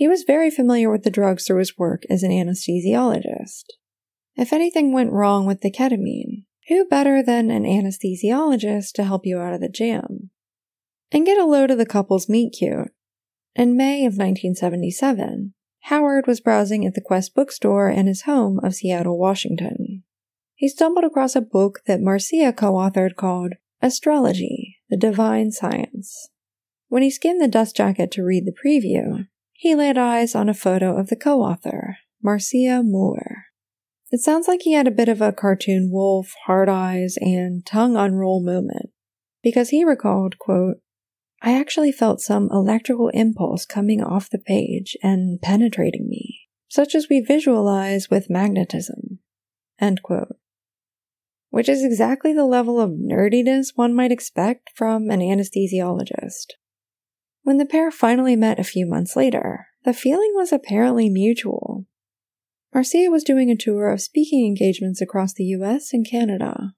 He 0.00 0.08
was 0.08 0.22
very 0.22 0.48
familiar 0.48 0.90
with 0.90 1.02
the 1.02 1.10
drugs 1.10 1.44
through 1.44 1.58
his 1.58 1.76
work 1.76 2.04
as 2.08 2.22
an 2.22 2.30
anesthesiologist. 2.30 3.64
If 4.34 4.50
anything 4.50 4.94
went 4.94 5.12
wrong 5.12 5.44
with 5.44 5.60
the 5.60 5.70
ketamine, 5.70 6.44
who 6.68 6.86
better 6.86 7.22
than 7.22 7.50
an 7.50 7.64
anesthesiologist 7.64 8.92
to 8.92 9.04
help 9.04 9.26
you 9.26 9.38
out 9.38 9.52
of 9.52 9.60
the 9.60 9.68
jam? 9.68 10.30
And 11.12 11.26
get 11.26 11.38
a 11.38 11.44
load 11.44 11.70
of 11.70 11.76
the 11.76 11.84
couple's 11.84 12.30
meet 12.30 12.54
cute. 12.58 12.92
In 13.54 13.76
May 13.76 14.06
of 14.06 14.14
1977, 14.14 15.52
Howard 15.80 16.26
was 16.26 16.40
browsing 16.40 16.86
at 16.86 16.94
the 16.94 17.02
Quest 17.02 17.34
bookstore 17.34 17.90
in 17.90 18.06
his 18.06 18.22
home 18.22 18.58
of 18.62 18.74
Seattle, 18.74 19.18
Washington. 19.18 20.04
He 20.54 20.66
stumbled 20.66 21.04
across 21.04 21.36
a 21.36 21.42
book 21.42 21.80
that 21.84 22.00
Marcia 22.00 22.54
co 22.54 22.72
authored 22.72 23.16
called 23.16 23.52
Astrology, 23.82 24.78
the 24.88 24.96
Divine 24.96 25.50
Science. 25.50 26.30
When 26.88 27.02
he 27.02 27.10
skimmed 27.10 27.42
the 27.42 27.48
dust 27.48 27.76
jacket 27.76 28.10
to 28.12 28.24
read 28.24 28.46
the 28.46 28.56
preview, 28.66 29.26
he 29.60 29.74
laid 29.74 29.98
eyes 29.98 30.34
on 30.34 30.48
a 30.48 30.54
photo 30.54 30.96
of 30.96 31.08
the 31.08 31.16
co 31.16 31.42
author, 31.42 31.98
Marcia 32.22 32.82
Moore. 32.82 33.44
It 34.10 34.20
sounds 34.20 34.48
like 34.48 34.62
he 34.62 34.72
had 34.72 34.86
a 34.86 34.90
bit 34.90 35.10
of 35.10 35.20
a 35.20 35.34
cartoon 35.34 35.90
wolf, 35.92 36.32
hard 36.46 36.70
eyes, 36.70 37.16
and 37.20 37.64
tongue 37.66 37.94
unroll 37.94 38.42
moment, 38.42 38.88
because 39.42 39.68
he 39.68 39.84
recalled, 39.84 40.38
quote, 40.38 40.78
I 41.42 41.52
actually 41.52 41.92
felt 41.92 42.22
some 42.22 42.48
electrical 42.50 43.10
impulse 43.10 43.66
coming 43.66 44.02
off 44.02 44.30
the 44.30 44.38
page 44.38 44.96
and 45.02 45.38
penetrating 45.42 46.08
me, 46.08 46.48
such 46.68 46.94
as 46.94 47.08
we 47.10 47.20
visualize 47.20 48.08
with 48.08 48.30
magnetism. 48.30 49.18
End 49.78 50.02
quote. 50.02 50.38
Which 51.50 51.68
is 51.68 51.84
exactly 51.84 52.32
the 52.32 52.46
level 52.46 52.80
of 52.80 52.92
nerdiness 52.92 53.72
one 53.74 53.94
might 53.94 54.10
expect 54.10 54.70
from 54.74 55.10
an 55.10 55.20
anesthesiologist. 55.20 56.54
When 57.50 57.58
the 57.58 57.66
pair 57.66 57.90
finally 57.90 58.36
met 58.36 58.60
a 58.60 58.62
few 58.62 58.86
months 58.86 59.16
later, 59.16 59.66
the 59.82 59.92
feeling 59.92 60.30
was 60.34 60.52
apparently 60.52 61.10
mutual. 61.10 61.84
Marcia 62.72 63.08
was 63.10 63.24
doing 63.24 63.50
a 63.50 63.56
tour 63.56 63.90
of 63.90 64.00
speaking 64.00 64.46
engagements 64.46 65.00
across 65.00 65.32
the 65.32 65.46
US 65.46 65.92
and 65.92 66.08
Canada. 66.08 66.74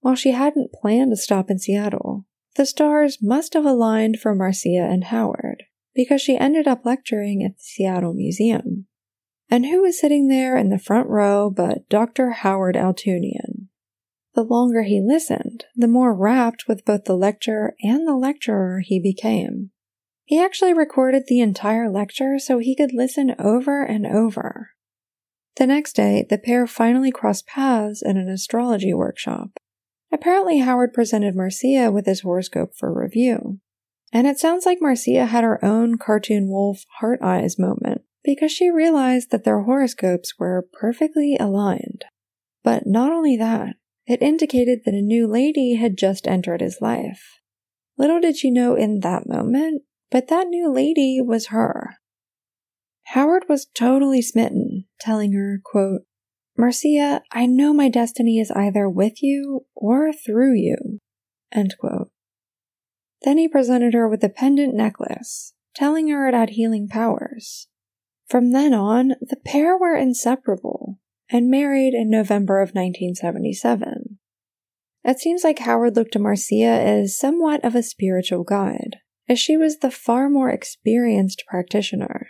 While 0.00 0.16
she 0.16 0.32
hadn't 0.32 0.72
planned 0.72 1.12
to 1.12 1.16
stop 1.16 1.48
in 1.48 1.60
Seattle, 1.60 2.26
the 2.56 2.66
stars 2.66 3.18
must 3.22 3.54
have 3.54 3.64
aligned 3.64 4.18
for 4.18 4.34
Marcia 4.34 4.84
and 4.84 5.04
Howard, 5.04 5.62
because 5.94 6.20
she 6.20 6.36
ended 6.36 6.66
up 6.66 6.84
lecturing 6.84 7.44
at 7.44 7.56
the 7.56 7.62
Seattle 7.62 8.14
Museum. 8.14 8.86
And 9.48 9.64
who 9.64 9.82
was 9.82 10.00
sitting 10.00 10.26
there 10.26 10.56
in 10.56 10.70
the 10.70 10.78
front 10.80 11.08
row 11.08 11.50
but 11.50 11.88
Dr. 11.88 12.30
Howard 12.30 12.74
Altounian? 12.74 13.68
The 14.34 14.42
longer 14.42 14.82
he 14.82 15.00
listened, 15.00 15.66
the 15.76 15.86
more 15.86 16.12
rapt 16.12 16.66
with 16.66 16.84
both 16.84 17.04
the 17.04 17.16
lecture 17.16 17.76
and 17.80 18.08
the 18.08 18.16
lecturer 18.16 18.80
he 18.84 18.98
became. 18.98 19.70
He 20.24 20.42
actually 20.42 20.72
recorded 20.72 21.24
the 21.26 21.40
entire 21.40 21.90
lecture 21.90 22.38
so 22.38 22.58
he 22.58 22.74
could 22.74 22.92
listen 22.92 23.34
over 23.38 23.82
and 23.82 24.06
over. 24.06 24.70
The 25.56 25.66
next 25.66 25.94
day, 25.94 26.26
the 26.28 26.38
pair 26.38 26.66
finally 26.66 27.12
crossed 27.12 27.46
paths 27.46 28.02
at 28.02 28.16
an 28.16 28.28
astrology 28.28 28.94
workshop. 28.94 29.50
Apparently, 30.10 30.58
Howard 30.58 30.92
presented 30.94 31.36
Marcia 31.36 31.90
with 31.92 32.06
his 32.06 32.20
horoscope 32.20 32.74
for 32.74 32.92
review. 32.92 33.60
And 34.12 34.26
it 34.26 34.38
sounds 34.38 34.64
like 34.64 34.78
Marcia 34.80 35.26
had 35.26 35.44
her 35.44 35.62
own 35.64 35.98
cartoon 35.98 36.48
wolf 36.48 36.84
heart 36.98 37.20
eyes 37.22 37.58
moment 37.58 38.02
because 38.24 38.50
she 38.50 38.70
realized 38.70 39.30
that 39.30 39.44
their 39.44 39.62
horoscopes 39.62 40.38
were 40.38 40.68
perfectly 40.72 41.36
aligned. 41.38 42.04
But 42.62 42.86
not 42.86 43.12
only 43.12 43.36
that, 43.36 43.76
it 44.06 44.22
indicated 44.22 44.80
that 44.84 44.94
a 44.94 45.02
new 45.02 45.26
lady 45.26 45.74
had 45.74 45.98
just 45.98 46.26
entered 46.26 46.60
his 46.60 46.80
life. 46.80 47.40
Little 47.98 48.20
did 48.20 48.36
she 48.36 48.50
know 48.50 48.74
in 48.74 49.00
that 49.00 49.26
moment 49.26 49.82
but 50.10 50.28
that 50.28 50.48
new 50.48 50.72
lady 50.72 51.20
was 51.20 51.48
her. 51.48 51.96
Howard 53.08 53.44
was 53.48 53.66
totally 53.66 54.22
smitten, 54.22 54.86
telling 54.98 55.32
her, 55.32 55.60
quote, 55.62 56.02
Marcia, 56.56 57.22
I 57.32 57.46
know 57.46 57.72
my 57.72 57.88
destiny 57.88 58.38
is 58.38 58.50
either 58.50 58.88
with 58.88 59.22
you 59.22 59.66
or 59.74 60.12
through 60.12 60.54
you. 60.54 61.00
End 61.52 61.74
quote. 61.78 62.10
Then 63.22 63.38
he 63.38 63.48
presented 63.48 63.94
her 63.94 64.08
with 64.08 64.22
a 64.22 64.28
pendant 64.28 64.74
necklace, 64.74 65.54
telling 65.74 66.08
her 66.08 66.28
it 66.28 66.34
had 66.34 66.50
healing 66.50 66.88
powers. 66.88 67.68
From 68.28 68.52
then 68.52 68.72
on, 68.72 69.14
the 69.20 69.36
pair 69.44 69.76
were 69.76 69.96
inseparable 69.96 70.98
and 71.30 71.50
married 71.50 71.94
in 71.94 72.10
November 72.10 72.60
of 72.60 72.70
1977. 72.70 74.18
It 75.04 75.18
seems 75.18 75.44
like 75.44 75.58
Howard 75.60 75.96
looked 75.96 76.12
to 76.12 76.18
Marcia 76.18 76.64
as 76.64 77.18
somewhat 77.18 77.64
of 77.64 77.74
a 77.74 77.82
spiritual 77.82 78.44
guide 78.44 78.98
as 79.28 79.38
she 79.38 79.56
was 79.56 79.78
the 79.78 79.90
far 79.90 80.28
more 80.28 80.50
experienced 80.50 81.44
practitioner. 81.48 82.28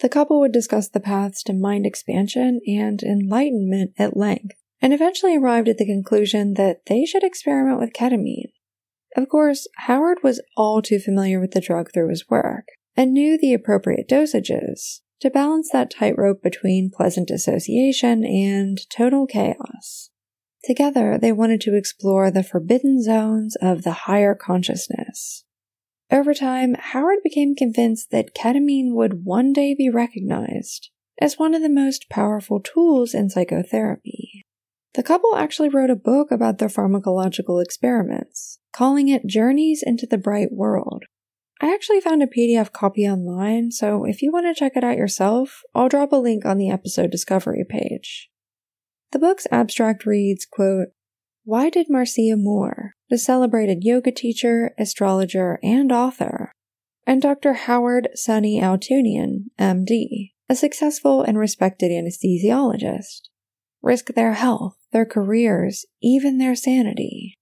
The 0.00 0.08
couple 0.08 0.40
would 0.40 0.52
discuss 0.52 0.88
the 0.88 1.00
paths 1.00 1.42
to 1.44 1.52
mind 1.52 1.86
expansion 1.86 2.60
and 2.66 3.02
enlightenment 3.02 3.92
at 3.98 4.16
length, 4.16 4.56
and 4.80 4.94
eventually 4.94 5.36
arrived 5.36 5.68
at 5.68 5.76
the 5.76 5.86
conclusion 5.86 6.54
that 6.54 6.86
they 6.86 7.04
should 7.04 7.22
experiment 7.22 7.80
with 7.80 7.92
ketamine. 7.92 8.52
Of 9.16 9.28
course, 9.28 9.66
Howard 9.86 10.18
was 10.22 10.42
all 10.56 10.80
too 10.80 11.00
familiar 11.00 11.40
with 11.40 11.50
the 11.50 11.60
drug 11.60 11.92
through 11.92 12.08
his 12.08 12.30
work, 12.30 12.66
and 12.96 13.12
knew 13.12 13.36
the 13.36 13.52
appropriate 13.52 14.08
dosages 14.08 15.00
to 15.20 15.30
balance 15.30 15.70
that 15.72 15.90
tightrope 15.90 16.42
between 16.42 16.90
pleasant 16.94 17.30
association 17.30 18.24
and 18.24 18.78
total 18.88 19.26
chaos. 19.26 20.10
Together, 20.64 21.18
they 21.18 21.32
wanted 21.32 21.60
to 21.62 21.76
explore 21.76 22.30
the 22.30 22.42
forbidden 22.42 23.02
zones 23.02 23.56
of 23.60 23.82
the 23.82 23.92
higher 23.92 24.34
consciousness. 24.34 25.44
Over 26.12 26.34
time, 26.34 26.74
Howard 26.78 27.18
became 27.22 27.54
convinced 27.54 28.10
that 28.10 28.34
ketamine 28.34 28.94
would 28.94 29.24
one 29.24 29.52
day 29.52 29.74
be 29.74 29.88
recognized 29.88 30.90
as 31.20 31.38
one 31.38 31.54
of 31.54 31.62
the 31.62 31.68
most 31.68 32.08
powerful 32.10 32.60
tools 32.60 33.14
in 33.14 33.30
psychotherapy. 33.30 34.44
The 34.94 35.04
couple 35.04 35.36
actually 35.36 35.68
wrote 35.68 35.90
a 35.90 35.96
book 35.96 36.32
about 36.32 36.58
their 36.58 36.68
pharmacological 36.68 37.62
experiments, 37.62 38.58
calling 38.72 39.08
it 39.08 39.26
Journeys 39.26 39.84
into 39.86 40.06
the 40.06 40.18
Bright 40.18 40.50
World. 40.50 41.04
I 41.60 41.72
actually 41.72 42.00
found 42.00 42.22
a 42.22 42.26
PDF 42.26 42.72
copy 42.72 43.06
online, 43.06 43.70
so 43.70 44.04
if 44.04 44.20
you 44.20 44.32
want 44.32 44.46
to 44.46 44.58
check 44.58 44.72
it 44.74 44.82
out 44.82 44.96
yourself, 44.96 45.62
I'll 45.74 45.88
drop 45.88 46.10
a 46.10 46.16
link 46.16 46.44
on 46.44 46.56
the 46.56 46.70
episode 46.70 47.10
discovery 47.10 47.64
page. 47.68 48.30
The 49.12 49.18
book's 49.18 49.46
abstract 49.52 50.06
reads, 50.06 50.44
quote, 50.44 50.88
why 51.44 51.70
did 51.70 51.86
Marcia 51.88 52.36
Moore, 52.36 52.94
the 53.10 53.18
celebrated 53.18 53.82
yoga 53.82 54.12
teacher, 54.12 54.72
astrologer, 54.78 55.58
and 55.62 55.90
author, 55.90 56.52
and 57.06 57.20
Dr. 57.20 57.54
Howard 57.54 58.08
Sunny 58.14 58.60
Altounian, 58.60 59.46
MD, 59.58 60.30
a 60.48 60.54
successful 60.54 61.22
and 61.22 61.36
respected 61.36 61.90
anesthesiologist, 61.90 63.28
risk 63.82 64.14
their 64.14 64.34
health, 64.34 64.76
their 64.92 65.04
careers, 65.04 65.84
even 66.00 66.38
their 66.38 66.54
sanity. 66.54 67.36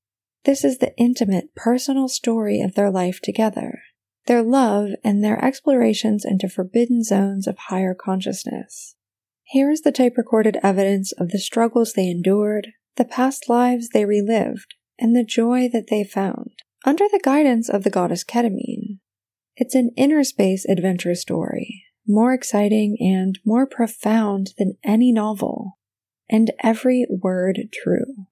This 0.44 0.64
is 0.64 0.78
the 0.78 0.96
intimate, 0.96 1.54
personal 1.54 2.08
story 2.08 2.62
of 2.62 2.74
their 2.74 2.90
life 2.90 3.20
together, 3.22 3.82
their 4.26 4.42
love, 4.42 4.90
and 5.04 5.22
their 5.22 5.42
explorations 5.44 6.24
into 6.24 6.48
forbidden 6.48 7.04
zones 7.04 7.46
of 7.46 7.58
higher 7.58 7.94
consciousness. 7.94 8.94
Here 9.42 9.70
is 9.70 9.82
the 9.82 9.92
tape 9.92 10.16
recorded 10.16 10.58
evidence 10.62 11.12
of 11.12 11.28
the 11.28 11.38
struggles 11.38 11.92
they 11.92 12.08
endured, 12.08 12.68
the 12.96 13.04
past 13.04 13.50
lives 13.50 13.90
they 13.90 14.06
relived, 14.06 14.74
and 14.98 15.14
the 15.14 15.24
joy 15.24 15.68
that 15.68 15.88
they 15.88 16.04
found, 16.04 16.62
under 16.84 17.04
the 17.10 17.20
guidance 17.22 17.68
of 17.68 17.84
the 17.84 17.90
goddess 17.90 18.24
Ketamine. 18.24 18.98
It's 19.56 19.74
an 19.74 19.90
inner 19.96 20.24
space 20.24 20.64
adventure 20.64 21.14
story, 21.14 21.84
more 22.06 22.32
exciting 22.32 22.96
and 23.00 23.38
more 23.44 23.66
profound 23.66 24.50
than 24.58 24.78
any 24.84 25.12
novel, 25.12 25.78
and 26.30 26.52
every 26.62 27.06
word 27.10 27.68
true. 27.72 28.26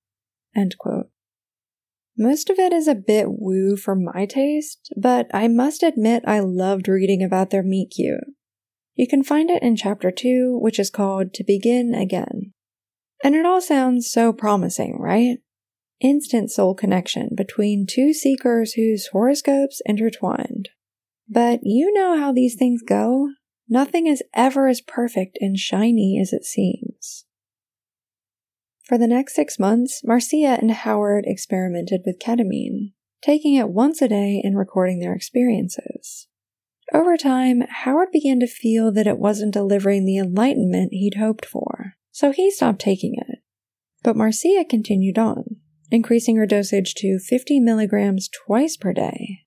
Most 2.18 2.48
of 2.48 2.58
it 2.58 2.72
is 2.72 2.88
a 2.88 2.94
bit 2.94 3.26
woo 3.28 3.76
for 3.76 3.94
my 3.94 4.24
taste, 4.24 4.92
but 4.96 5.26
I 5.34 5.48
must 5.48 5.82
admit 5.82 6.22
I 6.26 6.40
loved 6.40 6.88
reading 6.88 7.22
about 7.22 7.50
their 7.50 7.62
meet 7.62 7.92
cute. 7.94 8.24
You 8.94 9.06
can 9.06 9.22
find 9.22 9.50
it 9.50 9.62
in 9.62 9.76
chapter 9.76 10.10
2, 10.10 10.58
which 10.58 10.78
is 10.78 10.88
called 10.88 11.34
To 11.34 11.44
Begin 11.44 11.94
Again. 11.94 12.54
And 13.22 13.34
it 13.34 13.44
all 13.44 13.60
sounds 13.60 14.10
so 14.10 14.32
promising, 14.32 14.96
right? 14.98 15.38
Instant 16.00 16.50
soul 16.50 16.74
connection 16.74 17.30
between 17.34 17.86
two 17.88 18.12
seekers 18.12 18.74
whose 18.74 19.08
horoscopes 19.12 19.80
intertwined. 19.86 20.68
But 21.28 21.60
you 21.62 21.92
know 21.92 22.18
how 22.18 22.32
these 22.32 22.54
things 22.54 22.82
go. 22.86 23.30
Nothing 23.68 24.06
is 24.06 24.22
ever 24.34 24.68
as 24.68 24.80
perfect 24.80 25.38
and 25.40 25.58
shiny 25.58 26.18
as 26.20 26.32
it 26.32 26.44
seems. 26.44 27.24
For 28.84 28.98
the 28.98 29.08
next 29.08 29.34
six 29.34 29.58
months, 29.58 30.02
Marcia 30.04 30.58
and 30.60 30.70
Howard 30.70 31.24
experimented 31.26 32.02
with 32.06 32.20
ketamine, 32.20 32.92
taking 33.20 33.54
it 33.54 33.70
once 33.70 34.00
a 34.00 34.06
day 34.06 34.40
and 34.44 34.56
recording 34.56 35.00
their 35.00 35.14
experiences. 35.14 36.28
Over 36.94 37.16
time, 37.16 37.62
Howard 37.68 38.12
began 38.12 38.38
to 38.38 38.46
feel 38.46 38.92
that 38.92 39.08
it 39.08 39.18
wasn't 39.18 39.54
delivering 39.54 40.04
the 40.04 40.18
enlightenment 40.18 40.92
he'd 40.92 41.16
hoped 41.18 41.44
for, 41.44 41.94
so 42.12 42.30
he 42.30 42.48
stopped 42.48 42.80
taking 42.80 43.16
it. 43.16 43.40
But 44.04 44.14
Marcia 44.14 44.64
continued 44.68 45.18
on, 45.18 45.56
increasing 45.90 46.36
her 46.36 46.46
dosage 46.46 46.94
to 46.94 47.18
50 47.18 47.60
milligrams 47.60 48.28
twice 48.46 48.76
per 48.76 48.92
day. 48.92 49.40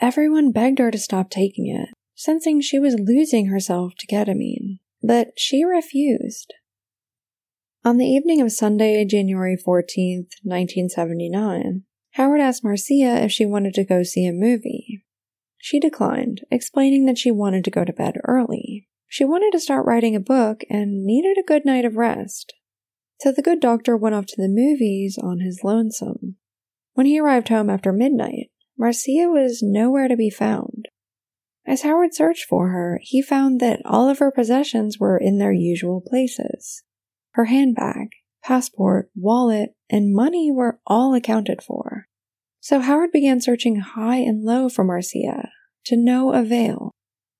Everyone 0.00 0.52
begged 0.52 0.78
her 0.78 0.90
to 0.90 0.98
stop 0.98 1.30
taking 1.30 1.66
it, 1.66 1.88
sensing 2.14 2.60
she 2.60 2.78
was 2.78 2.94
losing 2.98 3.46
herself 3.46 3.92
to 3.98 4.06
ketamine, 4.06 4.78
but 5.02 5.28
she 5.36 5.64
refused. 5.64 6.52
On 7.84 7.96
the 7.96 8.06
evening 8.06 8.40
of 8.40 8.52
Sunday, 8.52 9.04
January 9.04 9.56
14th, 9.56 10.30
1979, 10.42 11.82
Howard 12.12 12.40
asked 12.40 12.64
Marcia 12.64 13.24
if 13.24 13.32
she 13.32 13.46
wanted 13.46 13.74
to 13.74 13.84
go 13.84 14.02
see 14.02 14.26
a 14.26 14.32
movie. 14.32 15.04
She 15.58 15.80
declined, 15.80 16.42
explaining 16.50 17.06
that 17.06 17.18
she 17.18 17.30
wanted 17.30 17.64
to 17.64 17.70
go 17.70 17.84
to 17.84 17.92
bed 17.92 18.16
early. 18.26 18.88
She 19.06 19.24
wanted 19.24 19.52
to 19.52 19.60
start 19.60 19.86
writing 19.86 20.14
a 20.14 20.20
book 20.20 20.62
and 20.68 21.04
needed 21.04 21.38
a 21.38 21.46
good 21.46 21.64
night 21.64 21.84
of 21.84 21.96
rest. 21.96 22.52
So 23.20 23.32
the 23.32 23.42
good 23.42 23.60
doctor 23.60 23.96
went 23.96 24.14
off 24.14 24.26
to 24.26 24.40
the 24.40 24.48
movies 24.48 25.18
on 25.20 25.40
his 25.40 25.60
lonesome. 25.64 26.36
When 26.94 27.06
he 27.06 27.18
arrived 27.18 27.48
home 27.48 27.68
after 27.68 27.92
midnight, 27.92 28.50
Marcia 28.76 29.28
was 29.28 29.60
nowhere 29.60 30.06
to 30.06 30.16
be 30.16 30.30
found. 30.30 30.86
As 31.66 31.82
Howard 31.82 32.14
searched 32.14 32.44
for 32.44 32.68
her, 32.68 33.00
he 33.02 33.20
found 33.20 33.60
that 33.60 33.82
all 33.84 34.08
of 34.08 34.20
her 34.20 34.30
possessions 34.30 34.98
were 34.98 35.18
in 35.18 35.38
their 35.38 35.52
usual 35.52 36.00
places. 36.00 36.84
Her 37.32 37.46
handbag, 37.46 38.10
passport, 38.42 39.10
wallet, 39.16 39.70
and 39.90 40.14
money 40.14 40.50
were 40.50 40.80
all 40.86 41.12
accounted 41.14 41.60
for. 41.60 42.06
So 42.60 42.80
Howard 42.80 43.12
began 43.12 43.40
searching 43.40 43.80
high 43.80 44.18
and 44.18 44.44
low 44.44 44.68
for 44.68 44.84
Marcia, 44.84 45.50
to 45.86 45.96
no 45.96 46.32
avail. 46.32 46.92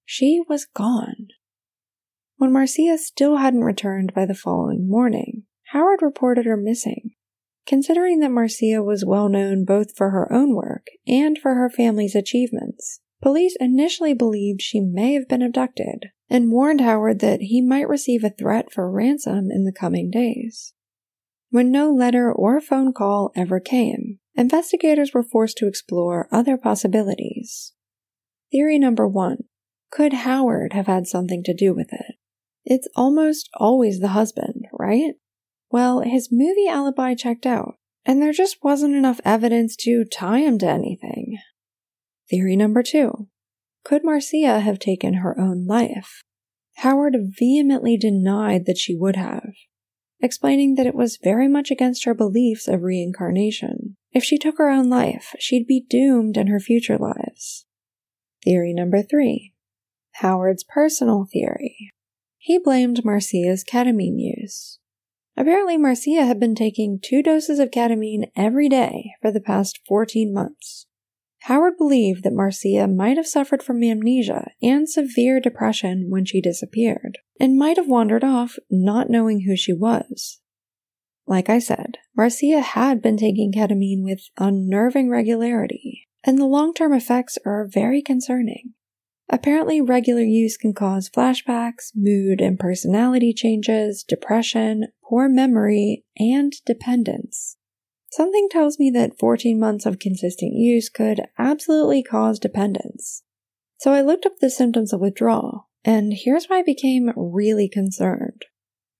She 0.05 0.43
was 0.49 0.67
gone. 0.67 1.29
When 2.37 2.53
Marcia 2.53 2.99
still 2.99 3.37
hadn't 3.37 3.65
returned 3.65 4.13
by 4.13 4.27
the 4.27 4.35
following 4.35 4.89
morning, 4.89 5.45
Howard 5.73 6.01
reported 6.01 6.47
her 6.47 6.57
missing. 6.57 7.11
Considering 7.67 8.21
that 8.21 8.31
Marcia 8.31 8.83
was 8.83 9.05
well 9.05 9.29
known 9.29 9.67
both 9.67 9.95
for 9.95 10.11
her 10.11 10.33
own 10.33 10.55
work 10.55 10.87
and 11.07 11.37
for 11.37 11.55
her 11.55 11.69
family's 11.69 12.15
achievements, 12.15 13.01
police 13.21 13.55
initially 13.61 14.15
believed 14.15 14.63
she 14.63 14.81
may 14.81 15.13
have 15.13 15.29
been 15.29 15.43
abducted 15.43 16.07
and 16.31 16.51
warned 16.51 16.81
Howard 16.81 17.21
that 17.21 17.43
he 17.43 17.61
might 17.61 17.87
receive 17.89 18.25
a 18.25 18.31
threat 18.31 18.73
for 18.73 18.91
ransom 18.91 19.51
in 19.51 19.65
the 19.65 19.73
coming 19.73 20.11
days. 20.11 20.73
When 21.51 21.71
no 21.71 21.93
letter 21.93 22.33
or 22.33 22.63
phone 22.63 22.95
call 22.95 23.31
ever 23.37 23.61
came, 23.61 24.21
investigators 24.35 25.13
were 25.13 25.23
forced 25.23 25.59
to 25.59 25.67
explore 25.67 26.29
other 26.33 26.57
possibilities. 26.57 27.75
Theory 28.51 28.79
number 28.79 29.07
one 29.07 29.45
could 29.91 30.13
Howard 30.13 30.73
have 30.73 30.87
had 30.87 31.07
something 31.07 31.43
to 31.45 31.55
do 31.55 31.75
with 31.75 31.93
it? 31.93 32.17
It's 32.65 32.89
almost 32.97 33.51
always 33.55 34.01
the 34.01 34.09
husband, 34.09 34.65
right? 34.73 35.13
Well, 35.71 36.01
his 36.01 36.29
movie 36.31 36.69
alibi 36.69 37.15
checked 37.15 37.47
out, 37.47 37.77
and 38.05 38.23
there 38.23 38.33
just 38.33 38.59
wasn't 38.63 38.95
enough 38.95 39.21
evidence 39.25 39.77
to 39.81 40.05
tie 40.05 40.41
him 40.41 40.59
to 40.59 40.67
anything. 40.67 41.39
Theory 42.31 42.57
number 42.57 42.83
two 42.83 43.29
could 43.85 44.05
Marcia 44.05 44.61
have 44.61 44.79
taken 44.79 45.15
her 45.15 45.39
own 45.41 45.67
life? 45.67 46.23
Howard 46.77 47.17
vehemently 47.19 47.97
denied 47.97 48.67
that 48.67 48.77
she 48.77 48.95
would 48.95 49.17
have, 49.17 49.55
explaining 50.21 50.75
that 50.75 50.87
it 50.87 50.95
was 50.95 51.19
very 51.23 51.49
much 51.49 51.71
against 51.71 52.05
her 52.05 52.13
beliefs 52.13 52.69
of 52.69 52.83
reincarnation. 52.83 53.97
If 54.13 54.25
she 54.25 54.37
took 54.37 54.59
her 54.59 54.69
own 54.69 54.91
life, 54.91 55.35
she'd 55.39 55.67
be 55.67 55.87
doomed 55.89 56.37
in 56.37 56.49
her 56.49 56.61
future 56.61 56.99
lives. 56.99 57.65
Theory 58.45 58.75
number 58.75 59.03
three 59.03 59.55
Howard's 60.17 60.65
personal 60.65 61.27
theory. 61.33 61.93
He 62.37 62.59
blamed 62.59 63.05
Marcia's 63.05 63.65
ketamine 63.65 64.19
use. 64.19 64.78
Apparently, 65.39 65.77
Marcia 65.77 66.25
had 66.27 66.41
been 66.41 66.57
taking 66.57 66.99
two 67.01 67.23
doses 67.23 67.61
of 67.61 67.71
ketamine 67.71 68.29
every 68.35 68.69
day 68.69 69.13
for 69.23 69.31
the 69.31 69.41
past 69.41 69.79
14 69.87 70.35
months. 70.35 70.87
Howard 71.43 71.75
believed 71.79 72.25
that 72.25 72.33
Marcia 72.33 72.89
might 72.89 73.17
have 73.17 73.27
suffered 73.29 73.63
from 73.63 73.85
amnesia 73.85 74.51
and 74.61 74.91
severe 74.91 75.39
depression 75.39 76.07
when 76.09 76.25
she 76.25 76.41
disappeared, 76.41 77.19
and 77.39 77.57
might 77.57 77.77
have 77.77 77.87
wandered 77.87 78.25
off 78.25 78.57
not 78.69 79.11
knowing 79.11 79.43
who 79.43 79.57
she 79.57 79.73
was. 79.73 80.41
Like 81.25 81.49
I 81.49 81.61
said, 81.61 81.99
Marcia 82.17 82.61
had 82.61 83.01
been 83.01 83.17
taking 83.17 83.53
ketamine 83.53 84.03
with 84.03 84.23
unnerving 84.39 85.09
regularity, 85.09 86.09
and 86.25 86.37
the 86.37 86.47
long 86.47 86.75
term 86.75 86.93
effects 86.93 87.39
are 87.47 87.71
very 87.73 88.03
concerning. 88.03 88.75
Apparently, 89.31 89.81
regular 89.81 90.23
use 90.23 90.57
can 90.57 90.73
cause 90.73 91.11
flashbacks, 91.11 91.91
mood 91.95 92.41
and 92.41 92.59
personality 92.59 93.35
changes, 93.35 94.03
depression, 94.03 94.89
poor 95.05 95.29
memory, 95.29 96.05
and 96.19 96.55
dependence. 96.65 97.57
Something 98.11 98.49
tells 98.51 98.79
me 98.79 98.91
that 98.91 99.19
14 99.19 99.61
months 99.61 99.85
of 99.85 99.99
consistent 99.99 100.55
use 100.55 100.89
could 100.89 101.21
absolutely 101.39 102.03
cause 102.03 102.39
dependence. 102.39 103.23
So 103.79 103.93
I 103.93 104.01
looked 104.01 104.25
up 104.25 104.39
the 104.41 104.51
symptoms 104.51 104.95
of 104.95 105.01
withdrawal, 105.01 105.69
and 105.85 106.15
here's 106.17 106.47
why 106.47 106.61
I 106.61 106.63
became 106.63 107.13
really 107.15 107.69
concerned. 107.69 108.47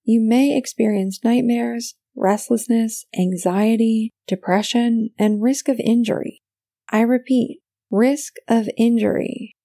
You 0.05 0.21
may 0.21 0.57
experience 0.57 1.25
nightmares, 1.25 1.95
restlessness, 2.15 3.07
anxiety, 3.19 4.13
depression, 4.27 5.11
and 5.19 5.43
risk 5.43 5.69
of 5.69 5.81
injury. 5.81 6.43
I 6.91 7.01
repeat, 7.01 7.61
risk 7.91 8.35
of 8.47 8.69
injury. 8.77 9.57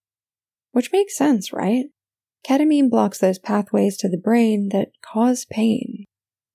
Which 0.73 0.91
makes 0.91 1.15
sense, 1.15 1.53
right? 1.53 1.85
Ketamine 2.43 2.89
blocks 2.89 3.19
those 3.19 3.39
pathways 3.39 3.95
to 3.97 4.09
the 4.09 4.17
brain 4.17 4.69
that 4.69 4.89
cause 5.01 5.45
pain. 5.45 6.05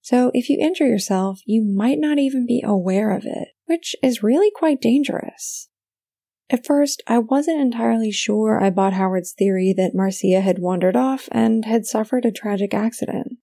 So 0.03 0.31
if 0.35 0.51
you 0.51 0.59
injure 0.61 0.87
yourself, 0.87 1.41
you 1.47 1.63
might 1.63 1.99
not 1.99 2.19
even 2.19 2.45
be 2.45 2.63
aware 2.65 3.17
of 3.17 3.25
it, 3.25 3.49
which 3.67 3.95
is 4.03 4.23
really 4.23 4.51
quite 4.55 4.81
dangerous. 4.81 5.69
At 6.51 6.67
first, 6.67 7.03
I 7.07 7.19
wasn't 7.19 7.61
entirely 7.61 8.11
sure 8.11 8.63
I 8.63 8.71
bought 8.71 8.95
Howard's 8.95 9.33
theory 9.33 9.73
that 9.77 9.95
Marcia 9.95 10.41
had 10.41 10.59
wandered 10.59 10.97
off 10.97 11.29
and 11.31 11.65
had 11.65 11.87
suffered 11.87 12.25
a 12.25 12.33
tragic 12.33 12.75
accident. 12.75 13.39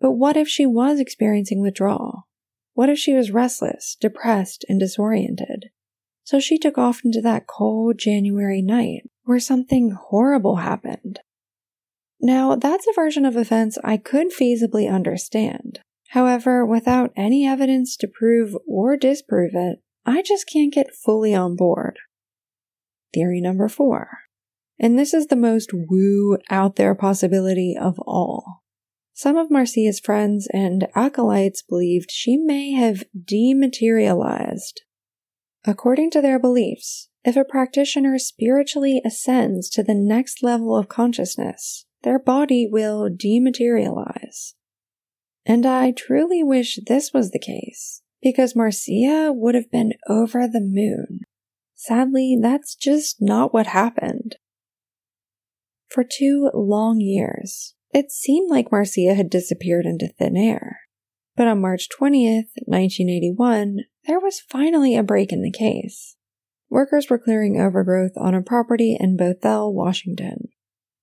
But 0.00 0.12
what 0.12 0.36
if 0.36 0.48
she 0.48 0.66
was 0.66 0.98
experiencing 0.98 1.60
withdrawal? 1.60 2.26
What 2.74 2.88
if 2.88 2.98
she 2.98 3.14
was 3.14 3.30
restless, 3.30 3.96
depressed, 4.00 4.64
and 4.68 4.80
disoriented? 4.80 5.66
So 6.24 6.40
she 6.40 6.58
took 6.58 6.76
off 6.76 7.02
into 7.04 7.20
that 7.20 7.46
cold 7.46 7.98
January 7.98 8.60
night 8.60 9.02
where 9.26 9.38
something 9.38 9.90
horrible 9.90 10.56
happened. 10.56 11.20
Now, 12.20 12.56
that's 12.56 12.86
a 12.86 12.94
version 12.94 13.26
of 13.26 13.36
events 13.36 13.76
I 13.84 13.98
could 13.98 14.28
feasibly 14.28 14.90
understand. 14.90 15.80
However, 16.08 16.64
without 16.64 17.12
any 17.14 17.46
evidence 17.46 17.96
to 17.98 18.08
prove 18.08 18.56
or 18.66 18.96
disprove 18.96 19.50
it, 19.54 19.80
I 20.06 20.22
just 20.22 20.48
can't 20.50 20.72
get 20.72 20.94
fully 20.94 21.34
on 21.34 21.56
board. 21.56 21.98
Theory 23.12 23.40
number 23.40 23.68
four 23.68 24.08
and 24.78 24.98
this 24.98 25.14
is 25.14 25.26
the 25.26 25.36
most 25.36 25.70
woo 25.72 26.38
out 26.50 26.76
there 26.76 26.94
possibility 26.94 27.76
of 27.80 27.98
all. 28.00 28.62
Some 29.14 29.36
of 29.36 29.50
Marcia's 29.50 29.98
friends 29.98 30.46
and 30.52 30.88
acolytes 30.94 31.62
believed 31.62 32.10
she 32.10 32.36
may 32.36 32.72
have 32.72 33.04
dematerialized. 33.24 34.82
According 35.64 36.10
to 36.12 36.20
their 36.20 36.38
beliefs, 36.38 37.08
if 37.26 37.36
a 37.36 37.44
practitioner 37.44 38.18
spiritually 38.20 39.02
ascends 39.04 39.68
to 39.68 39.82
the 39.82 39.96
next 39.96 40.44
level 40.44 40.76
of 40.76 40.88
consciousness, 40.88 41.84
their 42.04 42.20
body 42.20 42.68
will 42.70 43.10
dematerialize. 43.10 44.54
And 45.44 45.66
I 45.66 45.90
truly 45.90 46.44
wish 46.44 46.78
this 46.86 47.12
was 47.12 47.32
the 47.32 47.40
case, 47.40 48.02
because 48.22 48.54
Marcia 48.54 49.32
would 49.34 49.56
have 49.56 49.72
been 49.72 49.94
over 50.08 50.46
the 50.46 50.60
moon. 50.60 51.22
Sadly, 51.74 52.38
that's 52.40 52.76
just 52.76 53.16
not 53.20 53.52
what 53.52 53.66
happened. 53.66 54.36
For 55.88 56.04
two 56.04 56.50
long 56.54 57.00
years, 57.00 57.74
it 57.92 58.12
seemed 58.12 58.50
like 58.50 58.70
Marcia 58.70 59.14
had 59.14 59.30
disappeared 59.30 59.84
into 59.84 60.06
thin 60.06 60.36
air. 60.36 60.80
But 61.34 61.48
on 61.48 61.60
March 61.60 61.88
20th, 61.88 62.50
1981, 62.66 63.78
there 64.06 64.20
was 64.20 64.40
finally 64.40 64.96
a 64.96 65.02
break 65.02 65.32
in 65.32 65.42
the 65.42 65.50
case. 65.50 66.15
Workers 66.68 67.08
were 67.08 67.18
clearing 67.18 67.60
overgrowth 67.60 68.12
on 68.16 68.34
a 68.34 68.42
property 68.42 68.96
in 68.98 69.16
Bothell, 69.16 69.72
Washington. 69.72 70.48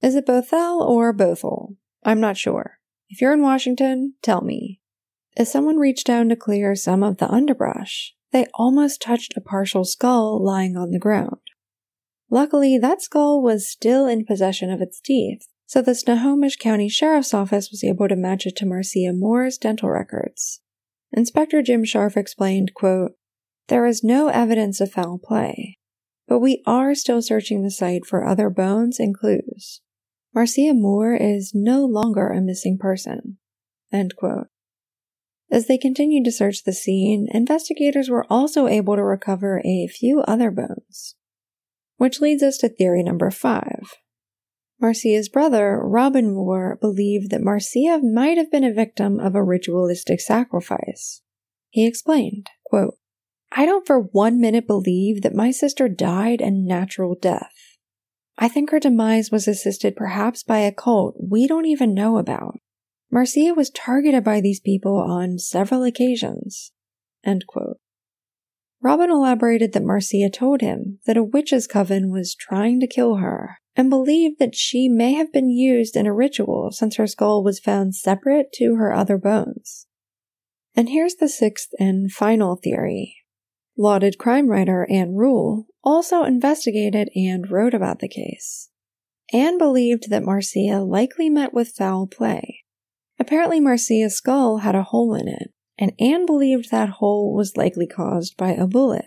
Is 0.01 0.15
it 0.15 0.25
Bothell 0.25 0.81
or 0.81 1.13
Bothell? 1.13 1.75
I'm 2.03 2.19
not 2.19 2.37
sure. 2.37 2.79
If 3.09 3.21
you're 3.21 3.33
in 3.33 3.41
Washington, 3.41 4.15
tell 4.21 4.41
me. 4.41 4.81
As 5.37 5.51
someone 5.51 5.77
reached 5.77 6.05
down 6.05 6.29
to 6.29 6.35
clear 6.35 6.75
some 6.75 7.01
of 7.01 7.17
the 7.17 7.31
underbrush, 7.31 8.13
they 8.31 8.47
almost 8.55 9.01
touched 9.01 9.33
a 9.37 9.41
partial 9.41 9.85
skull 9.85 10.43
lying 10.43 10.75
on 10.75 10.91
the 10.91 10.99
ground. 10.99 11.39
Luckily, 12.29 12.77
that 12.77 13.01
skull 13.01 13.41
was 13.41 13.69
still 13.69 14.07
in 14.07 14.25
possession 14.25 14.69
of 14.69 14.81
its 14.81 14.99
teeth, 14.99 15.47
so 15.65 15.81
the 15.81 15.95
Snohomish 15.95 16.57
County 16.57 16.89
Sheriff's 16.89 17.33
Office 17.33 17.69
was 17.71 17.83
able 17.83 18.07
to 18.07 18.15
match 18.15 18.45
it 18.45 18.55
to 18.57 18.65
Marcia 18.65 19.13
Moore's 19.13 19.57
dental 19.57 19.89
records. 19.89 20.61
Inspector 21.11 21.61
Jim 21.61 21.83
Scharf 21.83 22.17
explained, 22.17 22.73
quote, 22.73 23.13
There 23.67 23.85
is 23.85 24.03
no 24.03 24.27
evidence 24.27 24.81
of 24.81 24.91
foul 24.91 25.17
play, 25.17 25.77
but 26.27 26.39
we 26.39 26.61
are 26.65 26.93
still 26.95 27.21
searching 27.21 27.63
the 27.63 27.71
site 27.71 28.05
for 28.05 28.25
other 28.25 28.49
bones 28.49 28.99
and 28.99 29.17
clues. 29.17 29.81
Marcia 30.33 30.73
Moore 30.73 31.13
is 31.13 31.51
no 31.53 31.85
longer 31.85 32.29
a 32.29 32.41
missing 32.41 32.77
person. 32.77 33.37
As 35.51 35.67
they 35.67 35.77
continued 35.77 36.25
to 36.25 36.31
search 36.31 36.63
the 36.63 36.73
scene, 36.73 37.27
investigators 37.31 38.09
were 38.09 38.25
also 38.29 38.67
able 38.67 38.95
to 38.95 39.03
recover 39.03 39.61
a 39.63 39.87
few 39.87 40.21
other 40.21 40.49
bones. 40.49 41.15
Which 41.97 42.19
leads 42.19 42.41
us 42.41 42.57
to 42.57 42.69
theory 42.69 43.03
number 43.03 43.29
five 43.29 43.93
Marcia's 44.81 45.29
brother, 45.29 45.79
Robin 45.81 46.33
Moore, 46.33 46.77
believed 46.81 47.29
that 47.29 47.43
Marcia 47.43 47.99
might 48.03 48.37
have 48.37 48.51
been 48.51 48.65
a 48.65 48.73
victim 48.73 49.19
of 49.19 49.35
a 49.35 49.43
ritualistic 49.43 50.19
sacrifice. 50.19 51.21
He 51.69 51.87
explained, 51.87 52.49
quote, 52.65 52.95
I 53.55 53.65
don't 53.65 53.85
for 53.85 53.99
one 53.99 54.41
minute 54.41 54.65
believe 54.65 55.21
that 55.21 55.35
my 55.35 55.51
sister 55.51 55.87
died 55.87 56.41
a 56.41 56.49
natural 56.49 57.15
death. 57.15 57.53
I 58.35 58.47
think 58.47 58.71
her 58.71 58.79
demise 58.79 59.29
was 59.29 59.47
assisted 59.47 59.95
perhaps 59.95 60.41
by 60.41 60.59
a 60.59 60.71
cult 60.71 61.15
we 61.19 61.47
don't 61.47 61.67
even 61.67 61.93
know 61.93 62.17
about. 62.17 62.55
Marcia 63.11 63.53
was 63.55 63.69
targeted 63.69 64.23
by 64.23 64.41
these 64.41 64.59
people 64.59 64.97
on 64.97 65.37
several 65.37 65.83
occasions. 65.83 66.71
Robin 68.81 69.11
elaborated 69.11 69.71
that 69.73 69.83
Marcia 69.83 70.31
told 70.31 70.61
him 70.61 70.99
that 71.05 71.15
a 71.15 71.23
witch's 71.23 71.67
coven 71.67 72.11
was 72.11 72.35
trying 72.35 72.79
to 72.79 72.87
kill 72.87 73.17
her 73.17 73.59
and 73.75 73.89
believed 73.89 74.39
that 74.39 74.55
she 74.55 74.89
may 74.89 75.13
have 75.13 75.31
been 75.31 75.49
used 75.49 75.95
in 75.95 76.07
a 76.07 76.13
ritual 76.13 76.71
since 76.71 76.95
her 76.95 77.07
skull 77.07 77.43
was 77.43 77.59
found 77.59 77.93
separate 77.93 78.51
to 78.53 78.75
her 78.75 78.91
other 78.91 79.19
bones. 79.19 79.85
And 80.75 80.89
here's 80.89 81.15
the 81.15 81.29
sixth 81.29 81.69
and 81.79 82.11
final 82.11 82.55
theory. 82.55 83.22
Lauded 83.75 84.17
crime 84.19 84.49
writer 84.49 84.87
Ann 84.89 85.15
Rule 85.15 85.65
also 85.83 86.23
investigated 86.23 87.09
and 87.15 87.49
wrote 87.49 87.73
about 87.73 87.99
the 87.99 88.07
case. 88.07 88.69
Ann 89.33 89.57
believed 89.57 90.09
that 90.09 90.23
Marcia 90.23 90.83
likely 90.85 91.29
met 91.29 91.53
with 91.53 91.69
foul 91.75 92.05
play. 92.05 92.63
Apparently, 93.19 93.59
Marcia's 93.59 94.15
skull 94.15 94.57
had 94.57 94.75
a 94.75 94.83
hole 94.83 95.15
in 95.15 95.27
it, 95.27 95.51
and 95.77 95.93
Ann 95.99 96.25
believed 96.25 96.69
that 96.69 96.89
hole 96.89 97.33
was 97.33 97.57
likely 97.57 97.87
caused 97.87 98.37
by 98.37 98.51
a 98.51 98.67
bullet. 98.67 99.05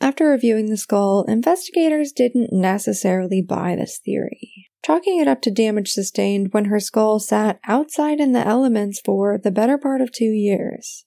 After 0.00 0.28
reviewing 0.28 0.66
the 0.66 0.76
skull, 0.76 1.24
investigators 1.24 2.12
didn't 2.12 2.52
necessarily 2.52 3.40
buy 3.40 3.76
this 3.76 3.98
theory, 3.98 4.68
chalking 4.84 5.18
it 5.18 5.28
up 5.28 5.40
to 5.42 5.50
damage 5.50 5.92
sustained 5.92 6.52
when 6.52 6.66
her 6.66 6.80
skull 6.80 7.18
sat 7.18 7.60
outside 7.66 8.20
in 8.20 8.32
the 8.32 8.46
elements 8.46 9.00
for 9.02 9.38
the 9.38 9.50
better 9.50 9.78
part 9.78 10.02
of 10.02 10.12
two 10.12 10.24
years. 10.24 11.06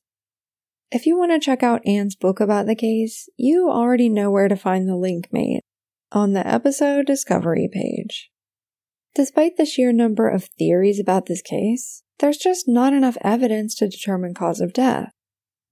If 0.90 1.06
you 1.06 1.18
want 1.18 1.34
to 1.34 1.40
check 1.40 1.64
out 1.64 1.86
Ann's 1.86 2.16
book 2.16 2.40
about 2.40 2.66
the 2.66 2.76
case, 2.76 3.28
you 3.36 3.70
already 3.70 4.08
know 4.08 4.32
where 4.32 4.48
to 4.48 4.56
find 4.56 4.88
the 4.88 4.96
link 4.96 5.28
made 5.34 5.60
on 6.14 6.32
the 6.32 6.48
episode 6.48 7.06
discovery 7.06 7.70
page. 7.72 8.32
Despite 9.14 9.58
the 9.58 9.66
sheer 9.66 9.92
number 9.92 10.30
of 10.30 10.46
theories 10.58 10.98
about 11.00 11.26
this 11.26 11.42
case, 11.42 12.04
there's 12.20 12.38
just 12.38 12.70
not 12.70 12.94
enough 12.94 13.18
evidence 13.22 13.76
to 13.76 13.90
determine 13.90 14.34
cause 14.34 14.62
of 14.62 14.72
death. 14.72 15.12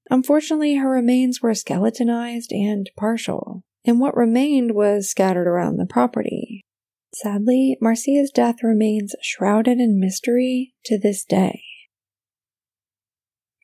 Unfortunately, 0.09 0.75
her 0.75 0.89
remains 0.89 1.41
were 1.41 1.53
skeletonized 1.53 2.51
and 2.51 2.89
partial, 2.97 3.63
and 3.85 4.01
what 4.01 4.17
remained 4.17 4.75
was 4.75 5.09
scattered 5.09 5.47
around 5.47 5.77
the 5.77 5.85
property. 5.85 6.61
Sadly, 7.13 7.77
Marcia's 7.79 8.31
death 8.31 8.61
remains 8.61 9.15
shrouded 9.21 9.79
in 9.79 9.97
mystery 9.97 10.73
to 10.83 10.99
this 10.99 11.23
day. 11.23 11.63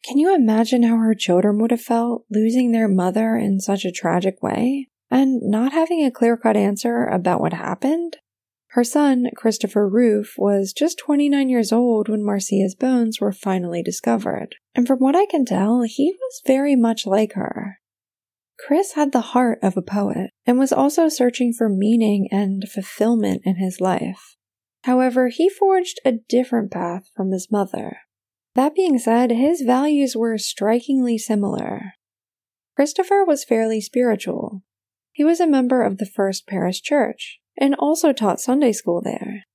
Can 0.03 0.17
you 0.17 0.33
imagine 0.33 0.83
how 0.83 0.97
her 0.97 1.13
children 1.13 1.59
would 1.59 1.71
have 1.71 1.81
felt 1.81 2.25
losing 2.29 2.71
their 2.71 2.87
mother 2.87 3.35
in 3.35 3.59
such 3.59 3.85
a 3.85 3.91
tragic 3.91 4.41
way 4.41 4.87
and 5.11 5.41
not 5.43 5.73
having 5.73 6.03
a 6.03 6.11
clear 6.11 6.35
cut 6.35 6.57
answer 6.57 7.05
about 7.05 7.39
what 7.39 7.53
happened? 7.53 8.17
Her 8.69 8.83
son, 8.83 9.27
Christopher 9.35 9.87
Roof, 9.87 10.35
was 10.37 10.73
just 10.73 10.97
29 10.97 11.49
years 11.49 11.73
old 11.73 12.07
when 12.07 12.23
Marcia's 12.23 12.73
bones 12.73 13.19
were 13.19 13.33
finally 13.33 13.83
discovered, 13.83 14.55
and 14.73 14.87
from 14.87 14.99
what 14.99 15.15
I 15.15 15.25
can 15.25 15.43
tell, 15.43 15.81
he 15.81 16.15
was 16.17 16.41
very 16.47 16.77
much 16.77 17.05
like 17.05 17.33
her. 17.33 17.79
Chris 18.57 18.93
had 18.93 19.11
the 19.11 19.21
heart 19.21 19.59
of 19.61 19.75
a 19.75 19.81
poet 19.81 20.31
and 20.45 20.57
was 20.57 20.71
also 20.71 21.09
searching 21.09 21.51
for 21.51 21.67
meaning 21.67 22.29
and 22.31 22.63
fulfillment 22.69 23.41
in 23.43 23.57
his 23.57 23.81
life. 23.81 24.37
However, 24.83 25.27
he 25.27 25.49
forged 25.49 25.99
a 26.05 26.19
different 26.29 26.71
path 26.71 27.09
from 27.15 27.31
his 27.31 27.51
mother. 27.51 27.97
That 28.55 28.75
being 28.75 28.99
said, 28.99 29.31
his 29.31 29.61
values 29.61 30.15
were 30.15 30.37
strikingly 30.37 31.17
similar. 31.17 31.93
Christopher 32.75 33.23
was 33.23 33.45
fairly 33.45 33.79
spiritual. 33.79 34.63
He 35.13 35.23
was 35.23 35.39
a 35.39 35.47
member 35.47 35.83
of 35.83 35.97
the 35.97 36.05
First 36.05 36.47
Parish 36.47 36.81
Church, 36.81 37.39
and 37.57 37.75
also 37.75 38.11
taught 38.11 38.41
Sunday 38.41 38.71
school 38.71 39.01
there. 39.01 39.45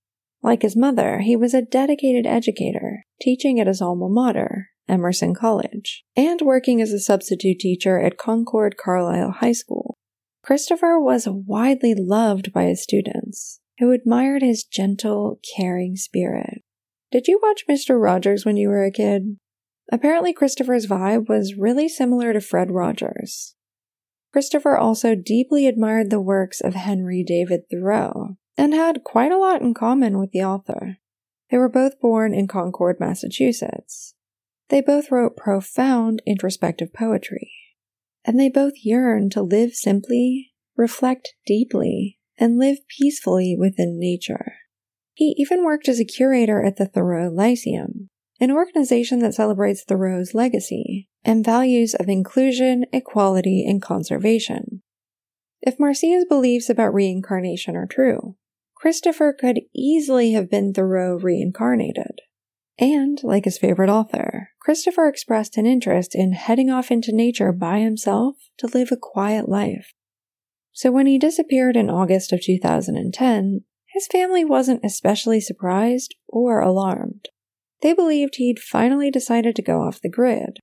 Like 0.43 0.63
his 0.63 0.77
mother, 0.77 1.21
he 1.21 1.35
was 1.35 1.55
a 1.55 1.63
dedicated 1.63 2.27
educator, 2.27 3.05
teaching 3.21 3.59
at 3.59 3.67
his 3.67 3.83
alma 3.83 4.09
mater, 4.09 4.69
Emerson 4.89 5.35
College, 5.35 6.05
and 6.15 6.41
working 6.41 6.81
as 6.81 6.93
a 6.93 7.01
substitute 7.01 7.59
teacher 7.59 7.99
at 7.99 8.19
Concord 8.19 8.77
Carlisle 8.77 9.33
High 9.41 9.53
School. 9.53 9.97
Christopher 10.45 11.01
was 11.01 11.27
widely 11.29 11.95
loved 11.95 12.53
by 12.53 12.65
his 12.65 12.83
students, 12.83 13.61
who 13.79 13.91
admired 13.91 14.43
his 14.43 14.63
gentle, 14.63 15.41
caring 15.57 15.97
spirit. 15.97 16.63
Did 17.13 17.29
you 17.29 17.39
watch 17.43 17.67
Mr. 17.69 18.01
Rogers 18.01 18.45
when 18.45 18.57
you 18.57 18.69
were 18.69 18.85
a 18.85 18.91
kid? 18.91 19.39
Apparently, 19.93 20.33
Christopher's 20.33 20.87
vibe 20.87 21.29
was 21.29 21.55
really 21.55 21.89
similar 21.89 22.33
to 22.33 22.41
Fred 22.41 22.71
Rogers. 22.71 23.55
Christopher 24.33 24.77
also 24.77 25.15
deeply 25.15 25.67
admired 25.67 26.11
the 26.11 26.21
works 26.21 26.61
of 26.61 26.75
Henry 26.75 27.23
David 27.23 27.63
Thoreau 27.71 28.37
and 28.59 28.75
had 28.75 29.05
quite 29.05 29.31
a 29.31 29.39
lot 29.39 29.63
in 29.63 29.73
common 29.73 30.19
with 30.19 30.33
the 30.33 30.43
author. 30.43 30.99
They 31.51 31.59
were 31.59 31.69
both 31.69 32.01
born 32.01 32.35
in 32.35 32.49
Concord, 32.49 32.99
Massachusetts. 32.99 34.15
They 34.69 34.81
both 34.81 35.13
wrote 35.13 35.37
profound 35.37 36.23
introspective 36.27 36.93
poetry, 36.93 37.53
and 38.25 38.39
they 38.39 38.49
both 38.49 38.73
yearned 38.83 39.31
to 39.33 39.43
live 39.43 39.75
simply, 39.75 40.53
reflect 40.77 41.35
deeply, 41.47 42.19
and 42.37 42.59
live 42.59 42.79
peacefully 42.89 43.55
within 43.57 44.01
nature. 44.01 44.55
He 45.17 45.35
even 45.39 45.65
worked 45.65 45.89
as 45.89 45.99
a 45.99 46.05
curator 46.05 46.63
at 46.63 46.77
the 46.77 46.85
Thoreau 46.85 47.31
Lyceum, 47.31 48.11
an 48.39 48.51
organization 48.51 49.21
that 49.21 49.33
celebrates 49.33 49.83
Thoreau's 49.83 50.35
legacy 50.35 51.09
and 51.25 51.43
values 51.43 51.95
of 51.95 52.11
inclusion, 52.11 52.85
equality, 52.93 53.65
and 53.67 53.81
conservation. 53.81 54.83
If 55.63 55.81
Marcia's 55.81 56.27
beliefs 56.27 56.69
about 56.69 56.93
reincarnation 56.93 57.77
are 57.77 57.87
true, 57.87 58.37
Christopher 58.75 59.33
could 59.33 59.63
easily 59.75 60.33
have 60.33 60.51
been 60.51 60.75
Thoreau 60.75 61.17
reincarnated. 61.19 62.21
And, 62.79 63.19
like 63.23 63.47
his 63.47 63.57
favorite 63.57 63.89
author, 63.89 64.51
Christopher 64.61 65.09
expressed 65.09 65.57
an 65.57 65.65
interest 65.65 66.15
in 66.15 66.35
heading 66.35 66.69
off 66.69 66.91
into 66.91 67.11
nature 67.11 67.53
by 67.53 67.79
himself 67.79 68.37
to 68.59 68.67
live 68.67 68.93
a 68.93 68.99
quiet 69.01 69.49
life. 69.49 69.95
So 70.73 70.93
when 70.93 71.07
he 71.07 71.19
disappeared 71.19 71.75
in 71.75 71.89
August 71.89 72.35
of 72.35 72.43
2010, 72.43 73.63
his 73.97 74.07
family 74.09 74.45
wasn't 74.45 74.85
especially 74.85 75.41
surprised 75.41 76.15
or 76.29 76.61
alarmed. 76.61 77.31
They 77.81 77.95
believed 77.95 78.35
he'd 78.37 78.59
finally 78.59 79.11
decided 79.11 79.57
to 79.57 79.63
go 79.63 79.81
off 79.81 80.03
the 80.03 80.11
grid. 80.11 80.59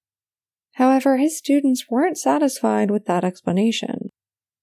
However, 0.74 1.18
his 1.18 1.36
students 1.36 1.86
weren't 1.90 2.20
satisfied 2.20 2.92
with 2.92 3.06
that 3.06 3.24
explanation. 3.24 4.10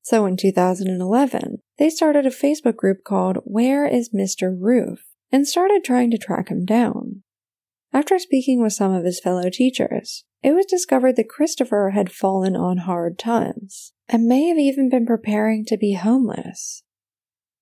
So 0.02 0.24
in 0.24 0.36
2011, 0.36 1.58
they 1.78 1.90
started 1.90 2.26
a 2.26 2.30
Facebook 2.30 2.76
group 2.76 2.98
called 3.02 3.38
Where 3.42 3.88
is 3.88 4.14
Mr. 4.14 4.56
Roof 4.56 5.00
and 5.32 5.48
started 5.48 5.82
trying 5.82 6.12
to 6.12 6.18
track 6.18 6.48
him 6.48 6.64
down. 6.64 7.24
After 7.92 8.20
speaking 8.20 8.62
with 8.62 8.72
some 8.72 8.94
of 8.94 9.04
his 9.04 9.18
fellow 9.18 9.50
teachers, 9.50 10.22
it 10.44 10.52
was 10.52 10.66
discovered 10.66 11.16
that 11.16 11.28
Christopher 11.28 11.90
had 11.92 12.12
fallen 12.12 12.54
on 12.54 12.76
hard 12.76 13.18
times 13.18 13.94
and 14.08 14.28
may 14.28 14.46
have 14.46 14.58
even 14.58 14.88
been 14.88 15.06
preparing 15.06 15.64
to 15.64 15.76
be 15.76 15.94
homeless. 15.94 16.84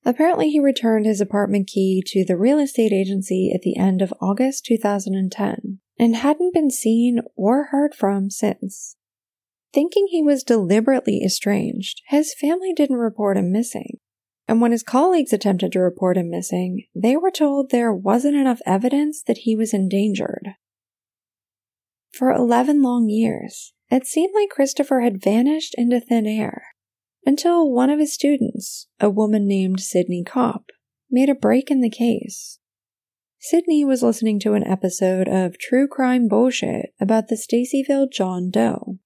Apparently, 0.04 0.50
he 0.50 0.60
returned 0.60 1.06
his 1.06 1.20
apartment 1.20 1.66
key 1.66 2.02
to 2.06 2.24
the 2.24 2.36
real 2.36 2.58
estate 2.58 2.92
agency 2.92 3.52
at 3.54 3.62
the 3.62 3.76
end 3.76 4.00
of 4.00 4.14
August 4.20 4.64
2010 4.66 5.80
and 5.98 6.16
hadn't 6.16 6.54
been 6.54 6.70
seen 6.70 7.20
or 7.36 7.68
heard 7.70 7.94
from 7.94 8.30
since. 8.30 8.96
Thinking 9.72 10.06
he 10.08 10.22
was 10.22 10.44
deliberately 10.44 11.22
estranged, 11.22 12.00
his 12.08 12.34
family 12.34 12.72
didn't 12.72 12.96
report 12.96 13.36
him 13.36 13.52
missing. 13.52 13.98
And 14.46 14.62
when 14.62 14.72
his 14.72 14.82
colleagues 14.82 15.32
attempted 15.34 15.72
to 15.72 15.80
report 15.80 16.16
him 16.16 16.30
missing, 16.30 16.84
they 16.94 17.16
were 17.16 17.30
told 17.30 17.70
there 17.70 17.92
wasn't 17.92 18.36
enough 18.36 18.60
evidence 18.64 19.22
that 19.24 19.38
he 19.38 19.54
was 19.54 19.74
endangered. 19.74 20.54
For 22.12 22.32
11 22.32 22.82
long 22.82 23.10
years, 23.10 23.74
it 23.90 24.06
seemed 24.06 24.32
like 24.34 24.48
Christopher 24.48 25.00
had 25.00 25.22
vanished 25.22 25.74
into 25.76 26.00
thin 26.00 26.26
air 26.26 26.68
until 27.24 27.70
one 27.70 27.90
of 27.90 27.98
his 27.98 28.14
students, 28.14 28.88
a 29.00 29.10
woman 29.10 29.46
named 29.46 29.80
Sydney 29.80 30.24
Kopp, 30.24 30.66
made 31.10 31.28
a 31.28 31.34
break 31.34 31.70
in 31.70 31.80
the 31.80 31.90
case. 31.90 32.58
Sydney 33.40 33.84
was 33.84 34.02
listening 34.02 34.40
to 34.40 34.54
an 34.54 34.66
episode 34.66 35.28
of 35.28 35.58
True 35.58 35.86
Crime 35.86 36.26
Bullshit 36.28 36.92
about 37.00 37.28
the 37.28 37.36
Stacyville 37.36 38.10
John 38.10 38.50
Doe. 38.50 38.98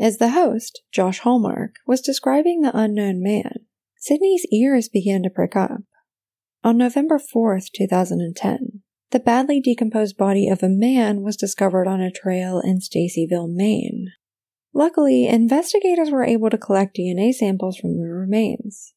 As 0.00 0.18
the 0.18 0.30
host, 0.30 0.82
Josh 0.92 1.20
Hallmark, 1.20 1.76
was 1.86 2.00
describing 2.00 2.60
the 2.60 2.76
unknown 2.76 3.22
man, 3.22 3.66
Sydney's 3.96 4.46
ears 4.52 4.88
began 4.88 5.22
to 5.24 5.30
prick 5.30 5.56
up. 5.56 5.82
On 6.64 6.76
November 6.76 7.18
4th, 7.18 7.70
2010, 7.74 8.82
the 9.10 9.20
badly 9.20 9.60
decomposed 9.60 10.16
body 10.16 10.48
of 10.48 10.62
a 10.62 10.68
man 10.68 11.22
was 11.22 11.36
discovered 11.36 11.88
on 11.88 12.00
a 12.00 12.10
trail 12.10 12.60
in 12.60 12.78
Stacyville, 12.78 13.52
Maine. 13.52 14.12
Luckily, 14.74 15.26
investigators 15.26 16.10
were 16.10 16.24
able 16.24 16.50
to 16.50 16.58
collect 16.58 16.96
DNA 16.96 17.32
samples 17.32 17.76
from 17.76 17.96
the 17.96 18.04
remains. 18.04 18.94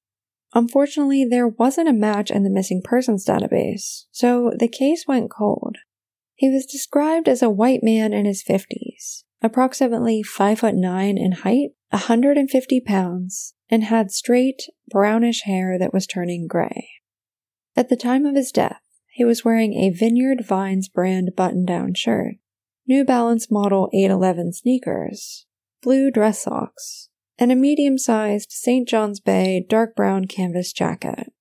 Unfortunately, 0.54 1.26
there 1.26 1.48
wasn't 1.48 1.88
a 1.88 1.94
match 1.94 2.30
in 2.30 2.44
the 2.44 2.50
missing 2.50 2.82
persons 2.84 3.26
database, 3.26 4.06
so 4.12 4.52
the 4.58 4.68
case 4.68 5.06
went 5.08 5.32
cold. 5.32 5.78
He 6.36 6.50
was 6.50 6.66
described 6.66 7.30
as 7.30 7.42
a 7.42 7.50
white 7.50 7.84
man 7.84 8.14
in 8.14 8.26
his 8.26 8.44
50s, 8.44 9.24
approximately 9.42 10.22
5 10.24 10.60
foot 10.60 10.76
9 10.76 11.18
in 11.18 11.32
height, 11.32 11.70
150 11.92 12.82
pounds, 12.82 13.54
and 13.70 13.86
had 13.86 14.12
straight, 14.12 14.64
brownish 14.90 15.44
hair 15.44 15.80
that 15.80 15.94
was 15.94 16.06
turning 16.06 16.48
gray. 16.48 16.90
At 17.76 17.88
the 17.88 17.96
time 17.96 18.26
of 18.26 18.36
his 18.36 18.52
death, 18.52 18.82
he 19.14 19.24
was 19.24 19.46
wearing 19.46 19.74
a 19.74 19.90
Vineyard 19.90 20.46
Vines 20.46 20.90
brand 20.90 21.32
button 21.36 21.64
down 21.64 21.94
shirt, 21.94 22.36
New 22.88 23.06
Balance 23.06 23.50
Model 23.50 23.90
811 23.94 24.54
sneakers, 24.54 25.46
blue 25.82 26.12
dress 26.12 26.44
socks, 26.44 27.10
and 27.38 27.52
a 27.52 27.56
medium 27.56 27.98
sized 27.98 28.52
St. 28.52 28.88
John's 28.88 29.20
Bay 29.20 29.66
dark 29.68 29.96
brown 29.96 30.26
canvas 30.26 30.72
jacket. 30.72 31.34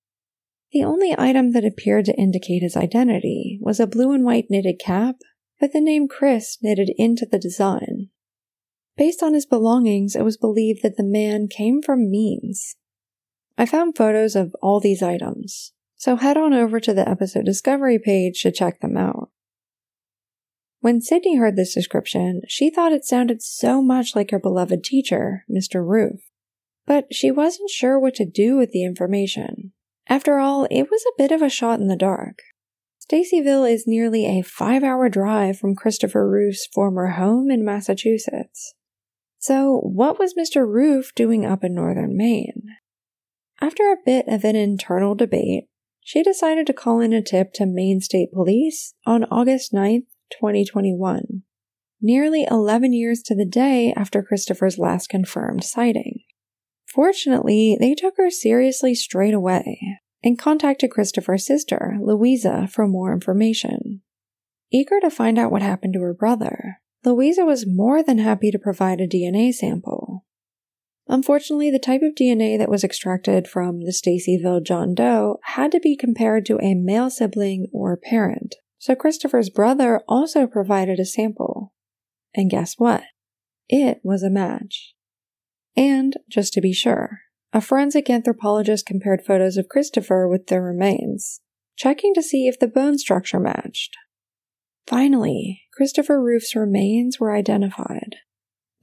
The 0.72 0.84
only 0.84 1.14
item 1.18 1.52
that 1.52 1.64
appeared 1.64 2.04
to 2.06 2.16
indicate 2.16 2.62
his 2.62 2.76
identity 2.76 3.58
was 3.60 3.80
a 3.80 3.86
blue 3.86 4.12
and 4.12 4.24
white 4.24 4.46
knitted 4.48 4.78
cap 4.78 5.16
with 5.60 5.72
the 5.72 5.80
name 5.80 6.08
Chris 6.08 6.58
knitted 6.62 6.92
into 6.96 7.26
the 7.26 7.38
design. 7.38 8.08
Based 8.96 9.22
on 9.22 9.34
his 9.34 9.46
belongings, 9.46 10.14
it 10.14 10.24
was 10.24 10.36
believed 10.36 10.82
that 10.82 10.96
the 10.96 11.04
man 11.04 11.48
came 11.48 11.82
from 11.82 12.10
Means. 12.10 12.76
I 13.58 13.66
found 13.66 13.96
photos 13.96 14.36
of 14.36 14.54
all 14.62 14.80
these 14.80 15.02
items, 15.02 15.72
so 15.96 16.16
head 16.16 16.36
on 16.36 16.54
over 16.54 16.80
to 16.80 16.94
the 16.94 17.08
episode 17.08 17.44
discovery 17.44 17.98
page 17.98 18.42
to 18.42 18.52
check 18.52 18.80
them 18.80 18.96
out. 18.96 19.30
When 20.80 21.02
Sydney 21.02 21.36
heard 21.36 21.56
this 21.56 21.74
description, 21.74 22.40
she 22.48 22.70
thought 22.70 22.92
it 22.92 23.04
sounded 23.04 23.42
so 23.42 23.82
much 23.82 24.16
like 24.16 24.30
her 24.30 24.38
beloved 24.38 24.82
teacher, 24.82 25.44
Mr. 25.50 25.86
Roof. 25.86 26.20
But 26.86 27.14
she 27.14 27.30
wasn't 27.30 27.70
sure 27.70 27.98
what 27.98 28.14
to 28.14 28.24
do 28.24 28.56
with 28.56 28.70
the 28.72 28.84
information. 28.84 29.72
After 30.08 30.38
all, 30.38 30.66
it 30.70 30.84
was 30.90 31.04
a 31.06 31.18
bit 31.18 31.32
of 31.32 31.42
a 31.42 31.50
shot 31.50 31.80
in 31.80 31.88
the 31.88 31.96
dark. 31.96 32.38
Stacyville 33.00 33.70
is 33.70 33.86
nearly 33.86 34.24
a 34.26 34.42
five 34.42 34.82
hour 34.82 35.08
drive 35.08 35.58
from 35.58 35.74
Christopher 35.74 36.28
Roof's 36.28 36.66
former 36.66 37.08
home 37.08 37.50
in 37.50 37.64
Massachusetts. 37.64 38.74
So, 39.38 39.80
what 39.82 40.18
was 40.18 40.34
Mr. 40.34 40.66
Roof 40.66 41.12
doing 41.14 41.44
up 41.44 41.62
in 41.62 41.74
northern 41.74 42.16
Maine? 42.16 42.76
After 43.60 43.84
a 43.84 43.96
bit 44.04 44.26
of 44.28 44.44
an 44.44 44.56
internal 44.56 45.14
debate, 45.14 45.64
she 46.00 46.22
decided 46.22 46.66
to 46.66 46.72
call 46.72 47.00
in 47.00 47.12
a 47.12 47.22
tip 47.22 47.52
to 47.54 47.66
Maine 47.66 48.00
State 48.00 48.32
Police 48.32 48.94
on 49.06 49.24
August 49.24 49.72
9th, 49.72 50.06
2021, 50.38 51.42
nearly 52.00 52.46
11 52.50 52.92
years 52.92 53.22
to 53.22 53.34
the 53.34 53.44
day 53.44 53.92
after 53.96 54.22
Christopher's 54.22 54.78
last 54.78 55.08
confirmed 55.08 55.64
sighting. 55.64 56.20
Fortunately, 56.86 57.76
they 57.78 57.94
took 57.94 58.16
her 58.16 58.30
seriously 58.30 58.94
straight 58.94 59.34
away 59.34 60.00
and 60.22 60.38
contacted 60.38 60.90
Christopher's 60.90 61.46
sister, 61.46 61.96
Louisa, 62.00 62.68
for 62.70 62.86
more 62.86 63.12
information. 63.12 64.02
Eager 64.72 65.00
to 65.00 65.10
find 65.10 65.38
out 65.38 65.50
what 65.50 65.62
happened 65.62 65.94
to 65.94 66.02
her 66.02 66.14
brother, 66.14 66.80
Louisa 67.04 67.44
was 67.44 67.66
more 67.66 68.02
than 68.02 68.18
happy 68.18 68.50
to 68.50 68.58
provide 68.58 69.00
a 69.00 69.08
DNA 69.08 69.52
sample. 69.52 70.24
Unfortunately, 71.08 71.70
the 71.70 71.78
type 71.78 72.02
of 72.02 72.14
DNA 72.14 72.56
that 72.58 72.68
was 72.68 72.84
extracted 72.84 73.48
from 73.48 73.80
the 73.80 73.92
Stacyville 73.92 74.62
John 74.62 74.94
Doe 74.94 75.38
had 75.44 75.72
to 75.72 75.80
be 75.80 75.96
compared 75.96 76.46
to 76.46 76.58
a 76.60 76.74
male 76.74 77.10
sibling 77.10 77.66
or 77.72 77.96
parent, 77.96 78.56
so 78.80 78.94
Christopher's 78.94 79.50
brother 79.50 80.00
also 80.08 80.46
provided 80.46 80.98
a 80.98 81.04
sample. 81.04 81.74
And 82.34 82.50
guess 82.50 82.74
what? 82.78 83.02
It 83.68 84.00
was 84.02 84.22
a 84.22 84.30
match. 84.30 84.94
And, 85.76 86.16
just 86.30 86.54
to 86.54 86.62
be 86.62 86.72
sure, 86.72 87.20
a 87.52 87.60
forensic 87.60 88.08
anthropologist 88.08 88.86
compared 88.86 89.22
photos 89.22 89.58
of 89.58 89.68
Christopher 89.68 90.26
with 90.26 90.46
their 90.46 90.62
remains, 90.62 91.42
checking 91.76 92.14
to 92.14 92.22
see 92.22 92.48
if 92.48 92.58
the 92.58 92.66
bone 92.66 92.96
structure 92.96 93.38
matched. 93.38 93.96
Finally, 94.86 95.60
Christopher 95.74 96.20
Roof's 96.20 96.56
remains 96.56 97.20
were 97.20 97.36
identified. 97.36 98.16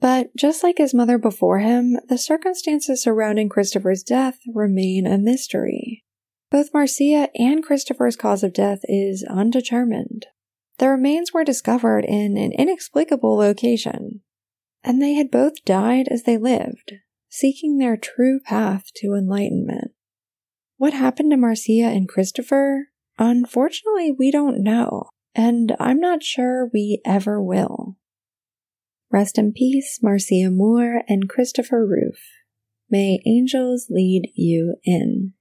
But 0.00 0.28
just 0.36 0.62
like 0.62 0.78
his 0.78 0.94
mother 0.94 1.18
before 1.18 1.58
him, 1.58 1.98
the 2.08 2.18
circumstances 2.18 3.02
surrounding 3.02 3.48
Christopher's 3.48 4.04
death 4.04 4.38
remain 4.54 5.08
a 5.08 5.18
mystery. 5.18 6.04
Both 6.50 6.72
Marcia 6.72 7.28
and 7.34 7.62
Christopher's 7.62 8.16
cause 8.16 8.42
of 8.42 8.54
death 8.54 8.80
is 8.84 9.24
undetermined. 9.28 10.26
The 10.78 10.88
remains 10.88 11.32
were 11.32 11.44
discovered 11.44 12.04
in 12.04 12.38
an 12.38 12.52
inexplicable 12.52 13.36
location, 13.36 14.22
and 14.82 15.02
they 15.02 15.14
had 15.14 15.30
both 15.30 15.64
died 15.64 16.08
as 16.10 16.22
they 16.22 16.38
lived, 16.38 16.94
seeking 17.28 17.76
their 17.76 17.96
true 17.96 18.40
path 18.40 18.84
to 18.96 19.14
enlightenment. 19.14 19.92
What 20.78 20.94
happened 20.94 21.32
to 21.32 21.36
Marcia 21.36 21.84
and 21.84 22.08
Christopher? 22.08 22.88
Unfortunately, 23.18 24.14
we 24.16 24.30
don't 24.30 24.62
know, 24.62 25.10
and 25.34 25.76
I'm 25.78 26.00
not 26.00 26.22
sure 26.22 26.70
we 26.72 27.02
ever 27.04 27.42
will. 27.42 27.96
Rest 29.10 29.36
in 29.36 29.52
peace, 29.52 29.98
Marcia 30.02 30.50
Moore 30.50 31.02
and 31.08 31.28
Christopher 31.28 31.84
Roof. 31.84 32.20
May 32.88 33.20
angels 33.26 33.88
lead 33.90 34.30
you 34.34 34.76
in. 34.84 35.34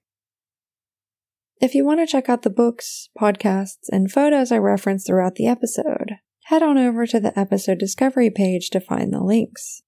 If 1.59 1.73
you 1.73 1.83
want 1.83 2.01
to 2.01 2.05
check 2.05 2.29
out 2.29 2.43
the 2.43 2.51
books, 2.51 3.09
podcasts, 3.19 3.89
and 3.89 4.11
photos 4.11 4.51
I 4.51 4.59
reference 4.59 5.05
throughout 5.05 5.35
the 5.35 5.47
episode, 5.47 6.17
head 6.45 6.61
on 6.61 6.77
over 6.77 7.07
to 7.07 7.19
the 7.19 7.37
episode 7.37 7.79
discovery 7.79 8.29
page 8.29 8.69
to 8.71 8.79
find 8.79 9.11
the 9.11 9.23
links. 9.23 9.81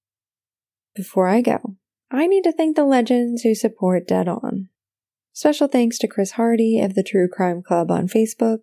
Before 0.96 1.28
I 1.28 1.42
go, 1.42 1.76
I 2.10 2.26
need 2.26 2.44
to 2.46 2.52
thank 2.52 2.76
the 2.76 2.86
legends 2.86 3.44
who 3.44 3.54
support 3.54 4.08
Dead 4.08 4.28
On. 4.28 4.70
Special 5.32 5.68
thanks 5.68 6.00
to 6.00 6.08
Chris 6.08 6.32
Hardy 6.32 6.80
of 6.80 6.96
the 6.96 7.04
True 7.04 7.28
Crime 7.32 7.62
Club 7.62 7.92
on 7.92 8.08
Facebook, 8.08 8.62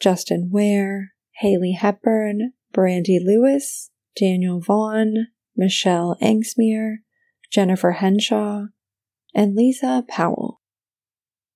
Justin 0.00 0.48
Ware, 0.52 1.14
Haley 1.40 1.72
Hepburn, 1.72 2.52
Brandy 2.72 3.18
Lewis, 3.18 3.90
Daniel 4.14 4.60
Vaughn, 4.60 5.26
Michelle 5.56 6.16
Angsmere, 6.22 6.98
Jennifer 7.50 7.92
Henshaw, 7.92 8.66
and 9.34 9.56
Lisa 9.56 10.04
Powell. 10.08 10.60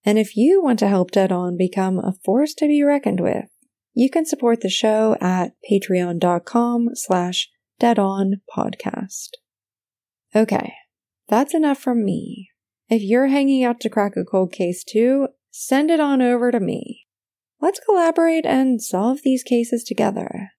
And 0.04 0.18
if 0.18 0.36
you 0.36 0.62
want 0.62 0.78
to 0.78 0.88
help 0.88 1.10
Dead 1.10 1.30
On 1.30 1.56
become 1.56 1.98
a 1.98 2.14
force 2.24 2.54
to 2.54 2.66
be 2.66 2.82
reckoned 2.82 3.20
with, 3.20 3.46
you 3.92 4.08
can 4.08 4.24
support 4.24 4.60
the 4.60 4.70
show 4.70 5.16
at 5.20 5.52
patreon.com 5.70 6.90
slash 6.94 7.50
deadonpodcast. 7.80 9.28
Okay, 10.34 10.74
that's 11.28 11.54
enough 11.54 11.78
from 11.78 12.04
me. 12.04 12.50
If 12.88 13.02
you're 13.02 13.28
hanging 13.28 13.64
out 13.64 13.80
to 13.80 13.90
crack 13.90 14.16
a 14.16 14.24
cold 14.24 14.52
case 14.52 14.84
too, 14.84 15.28
send 15.50 15.90
it 15.90 16.00
on 16.00 16.22
over 16.22 16.50
to 16.50 16.60
me. 16.60 17.06
Let's 17.60 17.80
collaborate 17.80 18.46
and 18.46 18.82
solve 18.82 19.18
these 19.22 19.42
cases 19.42 19.84
together. 19.84 20.52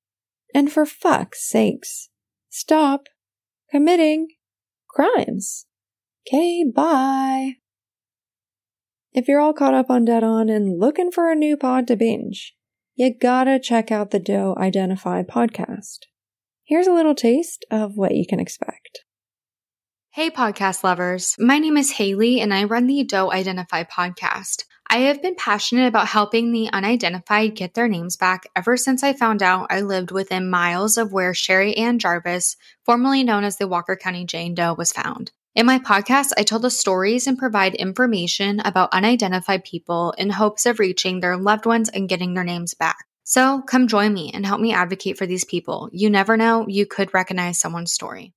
And 0.54 0.72
for 0.72 0.86
fuck's 0.86 1.48
sakes, 1.50 2.10
stop 2.50 3.08
committing 3.72 4.28
crimes. 4.88 5.66
Okay, 6.28 6.64
bye. 6.64 7.61
If 9.14 9.28
you're 9.28 9.42
all 9.42 9.52
caught 9.52 9.74
up 9.74 9.90
on 9.90 10.06
Dead 10.06 10.24
On 10.24 10.48
and 10.48 10.80
looking 10.80 11.12
for 11.12 11.30
a 11.30 11.36
new 11.36 11.58
pod 11.58 11.86
to 11.88 11.98
binge, 11.98 12.56
you 12.96 13.14
gotta 13.14 13.60
check 13.60 13.92
out 13.92 14.12
the 14.12 14.20
Doe 14.20 14.56
Identify 14.58 15.24
podcast. 15.24 16.06
Here's 16.64 16.88
a 16.88 16.94
little 16.94 17.14
taste 17.14 17.66
of 17.70 17.98
what 17.98 18.16
you 18.16 18.26
can 18.26 18.40
expect. 18.40 19.04
Hey, 20.12 20.30
podcast 20.30 20.86
lovers. 20.86 21.36
My 21.38 21.60
name 21.60 21.76
is 21.76 21.92
Haley, 21.92 22.40
and 22.40 22.54
I 22.54 22.64
run 22.64 22.88
the 22.88 23.04
Doe 23.04 23.34
Identify 23.34 23.84
podcast. 23.84 24.64
I 24.90 25.00
have 25.00 25.22
been 25.22 25.36
passionate 25.36 25.88
about 25.88 26.08
helping 26.08 26.54
the 26.54 26.70
unidentified 26.72 27.54
get 27.56 27.74
their 27.74 27.90
names 27.90 28.16
back 28.16 28.44
ever 28.56 28.78
since 28.78 29.04
I 29.04 29.12
found 29.12 29.44
out 29.44 29.68
I 29.70 29.82
lived 29.82 30.12
within 30.12 30.50
miles 30.50 30.98
of 30.98 31.12
where 31.12 31.34
Sherry 31.34 31.76
Ann 31.76 32.00
Jarvis, 32.00 32.56
formerly 32.86 33.26
known 33.26 33.44
as 33.44 33.58
the 33.58 33.68
Walker 33.68 33.98
County 33.98 34.26
Jane 34.26 34.56
Doe, 34.56 34.74
was 34.74 34.94
found. 34.94 35.32
In 35.54 35.66
my 35.66 35.80
podcast, 35.80 36.30
I 36.38 36.44
tell 36.44 36.60
the 36.60 36.70
stories 36.70 37.28
and 37.28 37.38
provide 37.38 37.76
information 37.76 38.62
about 38.62 38.94
unidentified 38.94 39.66
people 39.66 40.14
in 40.18 40.30
hopes 40.30 40.66
of 40.66 40.80
reaching 40.80 41.20
their 41.20 41.36
loved 41.36 41.66
ones 41.66 41.90
and 41.90 42.08
getting 42.08 42.34
their 42.34 42.46
names 42.46 42.74
back. 42.74 43.06
So 43.26 43.62
come 43.62 43.90
join 43.90 44.14
me 44.14 44.32
and 44.34 44.46
help 44.46 44.62
me 44.62 44.72
advocate 44.72 45.18
for 45.18 45.26
these 45.26 45.44
people. 45.44 45.90
You 45.92 46.10
never 46.10 46.38
know, 46.38 46.68
you 46.70 46.86
could 46.86 47.14
recognize 47.14 47.60
someone's 47.60 47.92
story. 47.92 48.34